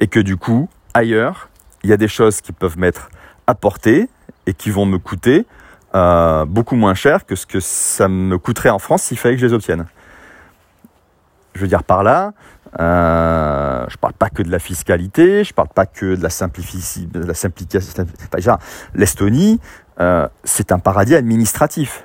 Et 0.00 0.08
que 0.08 0.18
du 0.18 0.36
coup 0.36 0.68
ailleurs 0.94 1.48
il 1.84 1.90
y 1.90 1.92
a 1.92 1.96
des 1.96 2.08
choses 2.08 2.40
qui 2.40 2.52
peuvent 2.52 2.78
m'être 2.78 3.10
apportées 3.46 4.08
et 4.46 4.54
qui 4.54 4.70
vont 4.70 4.86
me 4.86 4.98
coûter 4.98 5.46
euh, 5.94 6.44
beaucoup 6.44 6.76
moins 6.76 6.94
cher 6.94 7.24
que 7.26 7.34
ce 7.34 7.46
que 7.46 7.60
ça 7.60 8.08
me 8.08 8.38
coûterait 8.38 8.70
en 8.70 8.78
France 8.78 9.04
s'il 9.04 9.18
fallait 9.18 9.36
que 9.36 9.40
je 9.40 9.46
les 9.46 9.52
obtienne. 9.52 9.86
Je 11.54 11.60
veux 11.60 11.68
dire 11.68 11.82
par 11.82 12.02
là, 12.02 12.32
euh, 12.78 13.84
je 13.88 13.96
parle 13.96 14.12
pas 14.12 14.30
que 14.30 14.42
de 14.42 14.50
la 14.50 14.58
fiscalité, 14.58 15.44
je 15.44 15.54
parle 15.54 15.68
pas 15.68 15.86
que 15.86 16.14
de 16.14 16.22
la, 16.22 16.30
simplification, 16.30 17.08
la 17.14 17.34
simplification. 17.34 18.58
L'Estonie, 18.94 19.60
euh, 20.00 20.28
c'est 20.44 20.72
un 20.72 20.78
paradis 20.78 21.14
administratif. 21.14 22.04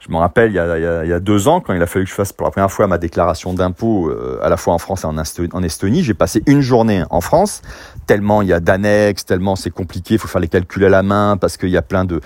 Je 0.00 0.12
me 0.12 0.18
rappelle, 0.18 0.50
il 0.50 0.54
y, 0.54 0.58
a, 0.58 1.20
deux 1.20 1.48
ans, 1.48 1.60
quand 1.60 1.72
il 1.72 1.82
a 1.82 1.86
fallu 1.86 2.04
que 2.04 2.10
je 2.10 2.14
fasse 2.14 2.32
pour 2.32 2.46
la 2.46 2.52
première 2.52 2.70
fois 2.70 2.86
ma 2.86 2.98
déclaration 2.98 3.54
d'impôt, 3.54 4.08
euh, 4.08 4.38
à 4.40 4.48
la 4.48 4.56
fois 4.56 4.72
en 4.72 4.78
France 4.78 5.02
et 5.02 5.06
en 5.06 5.62
Estonie, 5.62 6.04
j'ai 6.04 6.14
passé 6.14 6.42
une 6.46 6.60
journée 6.60 7.02
en 7.10 7.20
France, 7.20 7.62
tellement 8.06 8.42
il 8.42 8.48
y 8.48 8.52
a 8.52 8.60
d'annexes, 8.60 9.24
tellement 9.24 9.56
c'est 9.56 9.70
compliqué, 9.70 10.14
il 10.14 10.18
faut 10.18 10.28
faire 10.28 10.40
les 10.40 10.48
calculs 10.48 10.84
à 10.84 10.88
la 10.88 11.02
main, 11.02 11.36
parce 11.36 11.56
qu'il 11.56 11.70
y 11.70 11.76
a 11.76 11.82
plein 11.82 12.04
de, 12.04 12.20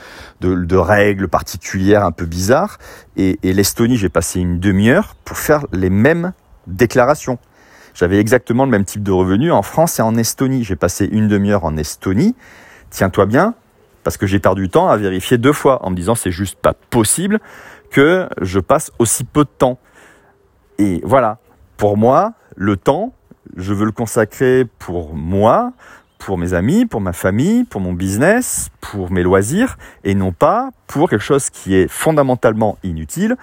règles 0.77 1.29
particulières 1.29 2.05
un 2.05 2.12
peu 2.12 2.27
bizarres. 2.27 2.79
Et 3.16 3.38
l'Estonie, 3.43 3.97
j'ai 3.97 4.09
passé 4.09 4.40
une 4.40 4.61
demi-heure 4.61 5.14
pour 5.25 5.38
faire 5.38 5.66
les 5.73 5.90
mêmes 5.90 6.33
déclarations. 6.66 7.38
J'avais 7.95 8.19
exactement 8.19 8.64
le 8.64 8.71
même 8.71 8.85
type 8.85 9.03
de 9.03 9.11
revenus 9.11 9.53
en 9.53 9.62
France 9.62 9.99
et 9.99 10.03
en 10.03 10.16
Estonie. 10.16 10.64
J'ai 10.64 10.77
passé 10.77 11.09
une 11.11 11.29
demi-heure 11.29 11.64
en 11.64 11.77
Estonie. 11.77 12.37
Tiens-toi 12.90 13.27
bien, 13.27 13.55
parce 14.05 14.16
que 14.16 14.27
j'ai 14.27 14.38
perdu 14.38 14.62
du 14.62 14.69
temps 14.71 14.88
à 14.88 14.97
vérifier 14.97 15.38
deux 15.38 15.53
fois 15.53 15.85
en 15.85 15.90
me 15.90 15.97
disant 15.97 16.14
c'est 16.14 16.31
juste 16.31 16.59
pas 16.59 16.75
possible 16.75 17.40
que 17.90 18.29
je 18.40 18.61
passe 18.61 18.93
aussi 18.99 19.25
peu 19.25 19.45
de 19.45 19.51
temps. 19.51 19.79
Et 20.79 21.01
voilà, 21.05 21.38
pour 21.77 21.97
moi, 21.97 22.35
le 22.57 22.77
temps, 22.77 23.12
je 23.57 23.72
veux 23.72 23.85
le 23.85 23.92
consacrer 23.92 24.66
pour 24.79 25.14
moi, 25.14 25.72
pour 26.18 26.38
mes 26.38 26.55
amis, 26.55 26.87
pour 26.87 27.00
ma 27.00 27.12
famille, 27.12 27.64
pour 27.64 27.81
mon 27.81 27.92
business, 27.92 28.68
pour 28.81 29.11
mes 29.11 29.22
loisirs, 29.22 29.79
et 30.05 30.14
non 30.14 30.33
pas 30.33 30.70
pour 30.87 31.09
quelque 31.09 31.24
chose 31.24 31.50
qui 31.50 31.74
est 31.74 31.88
fondamentalement 31.88 32.79
inutile, 32.83 33.37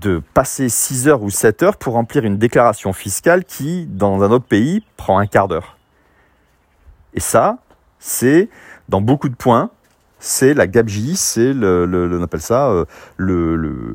de 0.00 0.22
passer 0.34 0.68
6 0.68 1.08
heures 1.08 1.22
ou 1.22 1.30
7 1.30 1.62
heures 1.62 1.76
pour 1.76 1.94
remplir 1.94 2.24
une 2.24 2.38
déclaration 2.38 2.92
fiscale 2.92 3.44
qui, 3.44 3.86
dans 3.86 4.22
un 4.22 4.30
autre 4.30 4.44
pays, 4.46 4.82
prend 4.96 5.18
un 5.18 5.26
quart 5.26 5.48
d'heure. 5.48 5.76
Et 7.14 7.20
ça, 7.20 7.58
c'est 7.98 8.48
dans 8.88 9.00
beaucoup 9.00 9.28
de 9.28 9.34
points, 9.34 9.70
c'est 10.18 10.54
la 10.54 10.66
gabegie, 10.66 11.16
c'est 11.16 11.52
le, 11.52 12.18
on 12.18 12.22
appelle 12.22 12.40
ça 12.40 12.68
euh, 12.68 12.84
le, 13.16 13.94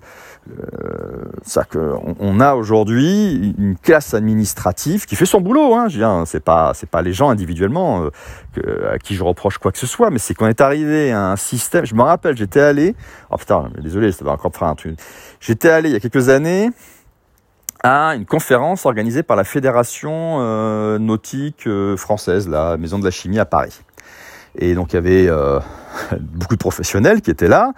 que 1.69 1.93
on 2.19 2.39
a 2.39 2.55
aujourd'hui 2.55 3.53
une 3.57 3.77
classe 3.77 4.13
administrative 4.13 5.05
qui 5.05 5.15
fait 5.15 5.25
son 5.25 5.41
boulot. 5.41 5.75
Hein, 5.75 5.87
je 5.87 6.23
c'est 6.25 6.43
pas 6.43 6.73
pas 6.89 7.01
les 7.01 7.13
gens 7.13 7.29
individuellement 7.29 8.09
à 8.91 8.97
qui 8.97 9.15
je 9.15 9.23
reproche 9.23 9.57
quoi 9.57 9.71
que 9.71 9.77
ce 9.77 9.87
soit, 9.87 10.09
mais 10.09 10.19
c'est 10.19 10.33
qu'on 10.33 10.47
est 10.47 10.61
arrivé 10.61 11.11
à 11.11 11.31
un 11.31 11.35
système. 11.35 11.85
Je 11.85 11.95
me 11.95 12.03
rappelle, 12.03 12.35
j'étais 12.35 12.59
allé. 12.59 12.95
Oh 13.29 13.37
putain, 13.37 13.69
désolé, 13.81 14.11
va 14.21 14.31
encore 14.31 14.53
faire 14.55 14.67
un 14.67 14.75
truc. 14.75 14.97
J'étais 15.39 15.69
allé 15.69 15.89
il 15.89 15.93
y 15.93 15.95
a 15.95 15.99
quelques 15.99 16.29
années 16.29 16.69
à 17.83 18.15
une 18.15 18.25
conférence 18.25 18.85
organisée 18.85 19.23
par 19.23 19.35
la 19.35 19.43
Fédération 19.43 20.37
euh, 20.39 20.99
nautique 20.99 21.65
euh, 21.65 21.97
française, 21.97 22.47
la 22.47 22.77
Maison 22.77 22.99
de 22.99 23.05
la 23.05 23.11
Chimie 23.11 23.39
à 23.39 23.45
Paris. 23.45 23.81
Et 24.57 24.75
donc 24.75 24.93
il 24.93 24.95
y 24.95 24.97
avait 24.97 25.27
euh, 25.27 25.59
beaucoup 26.19 26.55
de 26.55 26.59
professionnels 26.59 27.21
qui 27.21 27.31
étaient 27.31 27.47
là 27.47 27.73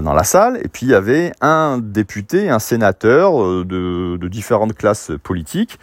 dans 0.00 0.14
la 0.14 0.24
salle, 0.24 0.58
et 0.62 0.68
puis 0.68 0.86
il 0.86 0.92
y 0.92 0.94
avait 0.94 1.32
un 1.42 1.78
député, 1.78 2.48
un 2.48 2.58
sénateur 2.58 3.38
de, 3.66 4.16
de 4.16 4.28
différentes 4.28 4.72
classes 4.72 5.10
politiques, 5.22 5.78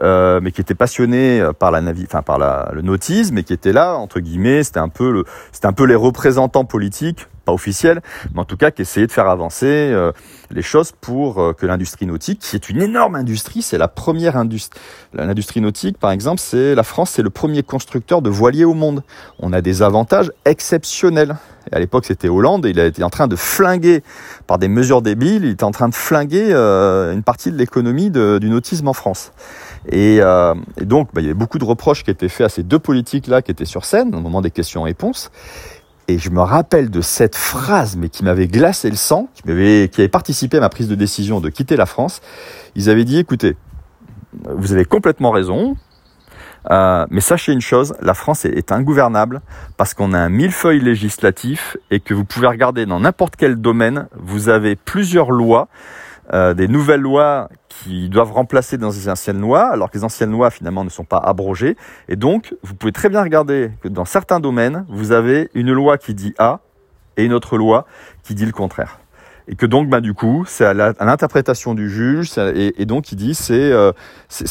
mais 0.00 0.52
qui 0.52 0.62
était 0.62 0.74
passionné 0.74 1.46
par 1.58 1.70
la 1.70 1.82
navi, 1.82 2.04
enfin 2.06 2.22
par 2.22 2.38
la, 2.38 2.70
le 2.72 2.80
nautisme, 2.80 3.36
et 3.36 3.42
qui 3.42 3.52
était 3.52 3.74
là 3.74 3.96
entre 3.96 4.20
guillemets, 4.20 4.62
c'était 4.62 4.78
un 4.78 4.88
peu 4.88 5.10
le, 5.10 5.24
c'était 5.52 5.66
un 5.66 5.74
peu 5.74 5.84
les 5.84 5.96
représentants 5.96 6.64
politiques 6.64 7.26
pas 7.42 7.52
officiel, 7.52 8.00
mais 8.34 8.40
en 8.40 8.44
tout 8.44 8.56
cas 8.56 8.70
qui 8.70 8.82
essayait 8.82 9.06
de 9.06 9.12
faire 9.12 9.28
avancer 9.28 9.66
euh, 9.66 10.12
les 10.50 10.62
choses 10.62 10.92
pour 11.00 11.40
euh, 11.40 11.52
que 11.52 11.66
l'industrie 11.66 12.06
nautique, 12.06 12.40
qui 12.40 12.56
est 12.56 12.68
une 12.68 12.80
énorme 12.80 13.14
industrie, 13.14 13.62
c'est 13.62 13.78
la 13.78 13.88
première 13.88 14.36
industrie. 14.36 14.80
L'industrie 15.14 15.60
nautique, 15.60 15.98
par 15.98 16.10
exemple, 16.10 16.40
c'est 16.40 16.74
la 16.74 16.82
France, 16.82 17.10
c'est 17.10 17.22
le 17.22 17.30
premier 17.30 17.62
constructeur 17.62 18.22
de 18.22 18.30
voiliers 18.30 18.64
au 18.64 18.74
monde. 18.74 19.02
On 19.38 19.52
a 19.52 19.60
des 19.60 19.82
avantages 19.82 20.32
exceptionnels. 20.44 21.36
Et 21.70 21.76
à 21.76 21.78
l'époque, 21.78 22.06
c'était 22.06 22.28
Hollande, 22.28 22.66
et 22.66 22.70
il 22.70 22.78
été 22.80 23.04
en 23.04 23.10
train 23.10 23.28
de 23.28 23.36
flinguer, 23.36 24.02
par 24.48 24.58
des 24.58 24.66
mesures 24.66 25.00
débiles, 25.00 25.44
il 25.44 25.50
était 25.50 25.64
en 25.64 25.70
train 25.70 25.88
de 25.88 25.94
flinguer 25.94 26.48
euh, 26.50 27.12
une 27.12 27.22
partie 27.22 27.52
de 27.52 27.56
l'économie 27.56 28.10
du 28.10 28.48
nautisme 28.48 28.88
en 28.88 28.92
France. 28.92 29.32
Et, 29.88 30.16
et 30.16 30.84
donc, 30.84 31.08
bah, 31.12 31.20
il 31.20 31.24
y 31.24 31.26
avait 31.26 31.34
beaucoup 31.34 31.58
de 31.58 31.64
reproches 31.64 32.02
qui 32.04 32.10
étaient 32.10 32.28
faits 32.28 32.46
à 32.46 32.48
ces 32.48 32.62
deux 32.62 32.78
politiques-là 32.78 33.42
qui 33.42 33.50
étaient 33.50 33.64
sur 33.64 33.84
scène 33.84 34.14
au 34.14 34.20
moment 34.20 34.40
des 34.40 34.50
questions-réponses. 34.50 35.30
Et 36.08 36.18
je 36.18 36.30
me 36.30 36.40
rappelle 36.40 36.90
de 36.90 37.00
cette 37.00 37.36
phrase, 37.36 37.96
mais 37.96 38.08
qui 38.08 38.24
m'avait 38.24 38.48
glacé 38.48 38.90
le 38.90 38.96
sang, 38.96 39.28
qui, 39.34 39.50
avait 39.50 40.08
participé 40.08 40.56
à 40.56 40.60
ma 40.60 40.68
prise 40.68 40.88
de 40.88 40.94
décision 40.94 41.40
de 41.40 41.48
quitter 41.48 41.76
la 41.76 41.86
France. 41.86 42.20
Ils 42.74 42.90
avaient 42.90 43.04
dit, 43.04 43.18
écoutez, 43.18 43.56
vous 44.44 44.72
avez 44.72 44.84
complètement 44.84 45.30
raison, 45.30 45.76
euh, 46.70 47.06
mais 47.10 47.20
sachez 47.20 47.52
une 47.52 47.60
chose, 47.60 47.94
la 48.00 48.14
France 48.14 48.44
est, 48.44 48.56
est 48.56 48.72
ingouvernable 48.72 49.40
parce 49.76 49.94
qu'on 49.94 50.12
a 50.12 50.18
un 50.18 50.28
millefeuille 50.28 50.80
législatif 50.80 51.76
et 51.90 52.00
que 52.00 52.14
vous 52.14 52.24
pouvez 52.24 52.46
regarder 52.46 52.86
dans 52.86 53.00
n'importe 53.00 53.36
quel 53.36 53.56
domaine, 53.56 54.08
vous 54.16 54.48
avez 54.48 54.76
plusieurs 54.76 55.30
lois 55.30 55.68
euh, 56.34 56.54
des 56.54 56.68
nouvelles 56.68 57.00
lois 57.00 57.48
qui 57.68 58.08
doivent 58.08 58.32
remplacer 58.32 58.78
dans 58.78 58.90
les 58.90 59.08
anciennes 59.08 59.40
lois, 59.40 59.64
alors 59.64 59.90
que 59.90 59.98
les 59.98 60.04
anciennes 60.04 60.30
lois 60.30 60.50
finalement 60.50 60.84
ne 60.84 60.90
sont 60.90 61.04
pas 61.04 61.18
abrogées. 61.18 61.76
Et 62.08 62.16
donc, 62.16 62.54
vous 62.62 62.74
pouvez 62.74 62.92
très 62.92 63.08
bien 63.08 63.22
regarder 63.22 63.70
que 63.82 63.88
dans 63.88 64.04
certains 64.04 64.40
domaines, 64.40 64.86
vous 64.88 65.12
avez 65.12 65.50
une 65.54 65.72
loi 65.72 65.98
qui 65.98 66.14
dit 66.14 66.34
A 66.38 66.60
et 67.16 67.24
une 67.24 67.32
autre 67.32 67.58
loi 67.58 67.86
qui 68.22 68.34
dit 68.34 68.46
le 68.46 68.52
contraire. 68.52 68.98
Et 69.48 69.56
que 69.56 69.66
donc, 69.66 69.88
bah, 69.90 70.00
du 70.00 70.14
coup, 70.14 70.44
c'est 70.46 70.64
à 70.64 70.72
l'interprétation 70.72 71.74
du 71.74 71.90
juge, 71.90 72.38
et, 72.38 72.86
donc 72.86 73.12
il 73.12 73.16
dit 73.16 73.34
c'est 73.34 73.72
euh, 73.72 73.92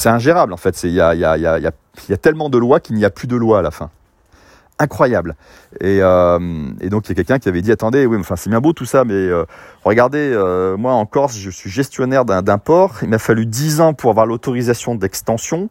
ingérable 0.06 0.54
en 0.54 0.58
fait. 0.58 0.84
Il 0.84 0.92
y 0.92 1.02
a, 1.02 1.16
y, 1.16 1.24
a, 1.24 1.38
y, 1.38 1.48
a, 1.48 1.60
y 1.60 2.14
a 2.14 2.18
tellement 2.18 2.50
de 2.50 2.58
lois 2.58 2.80
qu'il 2.80 2.96
n'y 2.96 3.06
a 3.06 3.10
plus 3.10 3.28
de 3.28 3.36
loi 3.36 3.60
à 3.60 3.62
la 3.62 3.72
fin 3.72 3.90
incroyable. 4.82 5.36
Et, 5.80 6.00
euh, 6.02 6.40
et, 6.82 6.90
donc 6.90 7.08
il 7.08 7.10
y 7.10 7.12
a 7.14 7.16
quelqu'un 7.16 7.40
qui 7.40 7.48
avait 7.48 7.62
dit 7.62 7.72
attendez, 7.72 8.06
oui, 8.06 8.18
c'est 8.36 8.50
bien 8.50 8.60
beau 8.60 8.74
tout 8.74 8.86
ça, 8.86 9.06
mais 9.06 9.14
euh, 9.14 9.46
regardez, 9.84 10.32
euh, 10.34 10.76
moi 10.76 10.94
en 10.94 11.06
Corse, 11.06 11.38
je 11.38 11.50
suis 11.50 11.70
gestionnaire 11.70 12.26
d'un 12.26 12.58
port. 12.58 12.98
Il 13.04 13.10
m'a 13.10 13.20
fallu 13.20 13.46
10 13.46 13.82
ans 13.82 13.94
pour 13.94 14.10
avoir 14.10 14.26
l'autorisation 14.26 14.96
d'extension. 14.96 15.70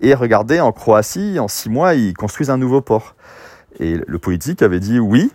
Et 0.00 0.14
regardez, 0.14 0.60
en 0.60 0.72
Croatie, 0.72 1.38
en 1.38 1.48
6 1.48 1.70
mois, 1.70 1.94
ils 1.94 2.14
construisent 2.14 2.50
un 2.50 2.58
nouveau 2.58 2.80
port. 2.80 3.14
Et 3.78 3.98
le 4.06 4.18
politique 4.18 4.62
avait 4.62 4.80
dit 4.80 4.98
oui, 4.98 5.30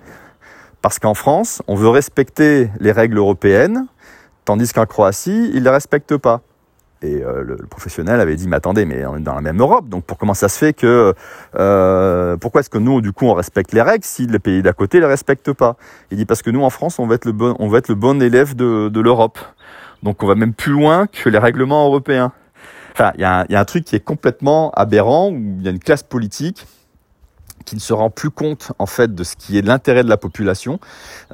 parce 0.82 1.00
qu'en 1.00 1.16
France, 1.16 1.62
on 1.68 1.76
veut 1.76 1.90
respecter 1.90 2.70
les 2.80 2.92
règles 2.92 3.18
européennes, 3.18 3.88
tandis 4.46 4.72
qu'en 4.72 4.86
Croatie, 4.86 5.50
ils 5.54 5.60
ne 5.60 5.66
les 5.66 5.70
respectent 5.72 6.18
pas. 6.18 6.42
Et 7.02 7.22
euh, 7.24 7.44
le, 7.44 7.58
professionnel 7.58 8.20
avait 8.20 8.36
dit, 8.36 8.48
mais 8.48 8.56
attendez, 8.56 8.86
mais 8.86 9.06
on 9.06 9.18
est 9.18 9.22
dans 9.22 9.36
la 9.36 9.42
même 9.42 9.60
Europe, 9.60 9.90
donc 9.90 10.06
pour 10.06 10.18
comment 10.18 10.34
ça 10.34 10.48
se 10.50 10.58
fait 10.58 10.74
que, 10.74 11.14
euh, 11.56 12.38
pourquoi 12.38 12.62
est-ce 12.62 12.70
que 12.70 12.78
nous, 12.78 13.02
du 13.02 13.12
coup, 13.12 13.26
on 13.26 13.34
respecte 13.34 13.74
les 13.74 13.82
règles 13.82 14.06
si 14.06 14.26
les 14.26 14.40
pays 14.40 14.62
d'à 14.62 14.74
côté 14.74 15.00
les 15.00 15.06
respectent 15.06 15.54
pas? 15.54 15.76
Il 16.12 16.18
dit 16.18 16.26
parce 16.26 16.42
que 16.42 16.50
nous, 16.50 16.64
en 16.64 16.70
France, 16.70 16.98
on 16.98 17.06
va 17.06 17.16
être 17.16 17.26
le 17.26 17.34
bon, 17.34 17.56
on 17.60 17.68
va 17.68 17.80
être 17.80 17.90
le 17.90 17.96
bon 17.96 18.22
élève 18.22 18.56
de, 18.56 18.90
de 18.90 19.00
l'Europe, 19.02 19.40
donc 20.04 20.24
on 20.24 20.28
va 20.28 20.36
même 20.36 20.54
plus 20.54 20.72
loin 20.72 21.08
que 21.08 21.30
les 21.30 21.38
règlements 21.38 21.86
européens. 21.86 22.32
Enfin, 22.94 23.12
il 23.16 23.22
y, 23.22 23.26
a 23.26 23.42
un, 23.42 23.46
y 23.50 23.56
a 23.56 23.60
un 23.60 23.66
truc 23.66 23.84
qui 23.84 23.98
est 23.98 24.04
complètement 24.04 24.72
aberrant 24.72 25.30
où 25.30 25.36
il 25.60 25.64
y 25.64 25.68
a 25.68 25.72
une 25.72 25.80
classe 25.80 26.04
politique 26.04 26.66
qui 27.66 27.76
ne 27.76 27.82
se 27.82 27.94
rend 27.94 28.10
plus 28.10 28.30
compte 28.30 28.72
en 28.80 28.86
fait 28.86 29.14
de 29.14 29.24
ce 29.24 29.36
qui 29.36 29.58
est 29.58 29.62
l'intérêt 29.62 30.04
de 30.04 30.10
la 30.10 30.18
population, 30.18 30.80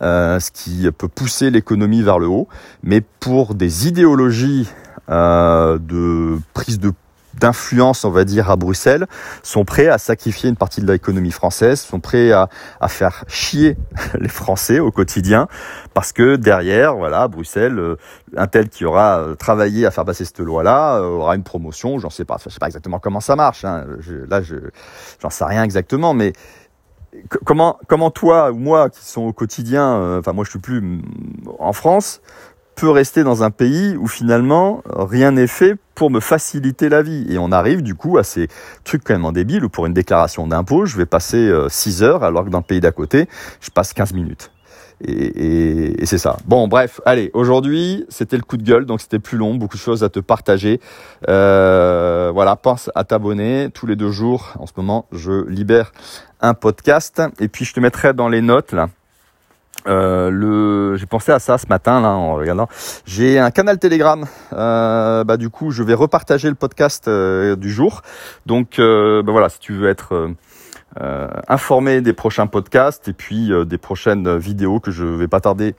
euh, 0.01 0.39
ce 0.39 0.49
qui 0.49 0.89
peut 0.91 1.07
pousser 1.07 1.51
l'économie 1.51 2.01
vers 2.01 2.19
le 2.19 2.27
haut, 2.27 2.47
mais 2.83 3.01
pour 3.01 3.53
des 3.53 3.87
idéologies 3.87 4.69
euh, 5.09 5.77
de 5.79 6.39
prise 6.53 6.79
de 6.79 6.93
d'influence, 7.41 8.05
on 8.05 8.11
va 8.11 8.23
dire, 8.23 8.49
à 8.49 8.55
Bruxelles, 8.55 9.07
sont 9.43 9.65
prêts 9.65 9.87
à 9.87 9.97
sacrifier 9.97 10.49
une 10.49 10.55
partie 10.55 10.81
de 10.81 10.91
l'économie 10.91 11.31
française, 11.31 11.79
sont 11.79 11.99
prêts 11.99 12.31
à, 12.31 12.49
à, 12.79 12.87
faire 12.87 13.23
chier 13.27 13.77
les 14.19 14.29
Français 14.29 14.79
au 14.79 14.91
quotidien, 14.91 15.47
parce 15.93 16.11
que 16.11 16.35
derrière, 16.35 16.95
voilà, 16.95 17.27
Bruxelles, 17.27 17.79
euh, 17.79 17.95
un 18.37 18.47
tel 18.47 18.69
qui 18.69 18.85
aura 18.85 19.19
euh, 19.19 19.35
travaillé 19.35 19.85
à 19.85 19.91
faire 19.91 20.05
passer 20.05 20.25
cette 20.25 20.39
loi-là 20.39 21.01
aura 21.01 21.35
une 21.35 21.43
promotion. 21.43 21.99
J'en 21.99 22.09
sais 22.09 22.25
pas, 22.25 22.37
je 22.43 22.49
sais 22.49 22.59
pas 22.59 22.67
exactement 22.67 22.99
comment 22.99 23.21
ça 23.21 23.35
marche. 23.35 23.65
Hein. 23.65 23.85
Là, 24.29 24.41
je 24.41 24.55
j'en 25.21 25.29
sais 25.29 25.45
rien 25.45 25.63
exactement, 25.63 26.13
mais 26.13 26.33
comment 27.45 27.77
comment 27.87 28.11
toi 28.11 28.51
ou 28.51 28.57
moi 28.57 28.89
qui 28.89 29.03
sont 29.03 29.21
au 29.21 29.33
quotidien, 29.33 30.17
enfin 30.19 30.33
moi 30.33 30.45
je 30.45 30.51
suis 30.51 30.59
plus 30.59 31.01
en 31.59 31.73
France, 31.73 32.21
peut 32.81 32.89
rester 32.89 33.23
dans 33.23 33.43
un 33.43 33.51
pays 33.51 33.95
où 33.95 34.07
finalement 34.07 34.81
rien 34.89 35.33
n'est 35.33 35.45
fait 35.45 35.75
pour 35.93 36.09
me 36.09 36.19
faciliter 36.19 36.89
la 36.89 37.03
vie. 37.03 37.27
Et 37.29 37.37
on 37.37 37.51
arrive 37.51 37.83
du 37.83 37.93
coup 37.93 38.17
à 38.17 38.23
ces 38.23 38.47
trucs 38.83 39.03
quand 39.03 39.15
même 39.15 39.31
débiles 39.31 39.63
où 39.63 39.69
pour 39.69 39.85
une 39.85 39.93
déclaration 39.93 40.47
d'impôt, 40.47 40.87
je 40.87 40.97
vais 40.97 41.05
passer 41.05 41.53
6 41.69 42.01
euh, 42.01 42.05
heures 42.07 42.23
alors 42.23 42.43
que 42.43 42.49
dans 42.49 42.57
le 42.57 42.63
pays 42.63 42.79
d'à 42.79 42.91
côté, 42.91 43.29
je 43.59 43.69
passe 43.69 43.93
15 43.93 44.13
minutes. 44.13 44.49
Et, 44.99 45.93
c'est 46.07 46.17
ça. 46.17 46.37
Bon, 46.45 46.67
bref, 46.67 47.01
allez, 47.05 47.29
aujourd'hui, 47.35 48.03
c'était 48.09 48.35
le 48.37 48.41
coup 48.41 48.57
de 48.57 48.63
gueule, 48.63 48.87
donc 48.87 48.99
c'était 48.99 49.19
plus 49.19 49.37
long, 49.37 49.53
beaucoup 49.53 49.77
de 49.77 49.81
choses 49.81 50.03
à 50.03 50.09
te 50.09 50.19
partager. 50.19 50.79
Euh, 51.29 52.31
voilà, 52.33 52.55
pense 52.55 52.89
à 52.95 53.03
t'abonner 53.03 53.69
tous 53.71 53.85
les 53.85 53.95
deux 53.95 54.11
jours. 54.11 54.53
En 54.57 54.65
ce 54.65 54.73
moment, 54.75 55.05
je 55.11 55.47
libère 55.47 55.91
un 56.39 56.55
podcast 56.55 57.21
et 57.39 57.47
puis 57.47 57.63
je 57.63 57.75
te 57.75 57.79
mettrai 57.79 58.15
dans 58.15 58.27
les 58.27 58.41
notes 58.41 58.71
là 58.73 58.89
euh, 59.87 60.29
le, 60.29 60.95
j'ai 60.97 61.05
pensé 61.05 61.31
à 61.31 61.39
ça 61.39 61.57
ce 61.57 61.67
matin 61.67 62.01
là 62.01 62.09
en 62.09 62.35
regardant. 62.35 62.67
J'ai 63.05 63.39
un 63.39 63.51
canal 63.51 63.79
Telegram. 63.79 64.25
Euh, 64.53 65.23
bah 65.23 65.37
du 65.37 65.49
coup, 65.49 65.71
je 65.71 65.83
vais 65.83 65.93
repartager 65.93 66.49
le 66.49 66.55
podcast 66.55 67.07
euh, 67.07 67.55
du 67.55 67.71
jour. 67.71 68.01
Donc 68.45 68.77
bah, 68.77 69.31
voilà, 69.31 69.49
si 69.49 69.59
tu 69.59 69.73
veux 69.73 69.89
être 69.89 70.29
informé 71.47 72.01
des 72.01 72.13
prochains 72.13 72.47
podcasts 72.47 73.07
et 73.07 73.13
puis 73.13 73.51
des 73.65 73.77
prochaines 73.77 74.37
vidéos 74.37 74.79
que 74.79 74.91
je 74.91 75.05
vais 75.05 75.27
pas 75.27 75.39
tarder 75.39 75.75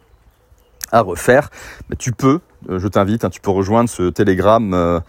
à 0.93 1.01
refaire, 1.01 1.51
bah, 1.89 1.97
tu 1.99 2.13
peux. 2.13 2.41
je 2.69 2.87
t'invite. 2.87 3.25
Hein, 3.25 3.31
tu 3.31 3.41
peux 3.41 3.51
rejoindre 3.51 3.89
ce 3.89 4.11
Telegram. 4.11 5.03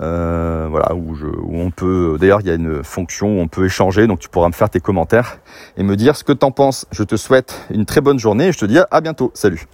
Euh, 0.00 0.66
voilà, 0.70 0.94
où, 0.94 1.14
je, 1.14 1.26
où 1.26 1.58
on 1.58 1.70
peut. 1.70 2.16
D'ailleurs, 2.20 2.40
il 2.40 2.46
y 2.46 2.50
a 2.50 2.54
une 2.54 2.84
fonction 2.84 3.38
où 3.38 3.40
on 3.40 3.48
peut 3.48 3.66
échanger, 3.66 4.06
donc 4.06 4.20
tu 4.20 4.28
pourras 4.28 4.48
me 4.48 4.52
faire 4.52 4.70
tes 4.70 4.80
commentaires 4.80 5.38
et 5.76 5.82
me 5.82 5.96
dire 5.96 6.16
ce 6.16 6.24
que 6.24 6.32
t'en 6.32 6.50
penses. 6.50 6.86
Je 6.92 7.02
te 7.02 7.16
souhaite 7.16 7.66
une 7.70 7.84
très 7.84 8.00
bonne 8.00 8.18
journée 8.18 8.48
et 8.48 8.52
je 8.52 8.58
te 8.58 8.66
dis 8.66 8.78
à 8.90 9.00
bientôt. 9.00 9.30
Salut. 9.34 9.66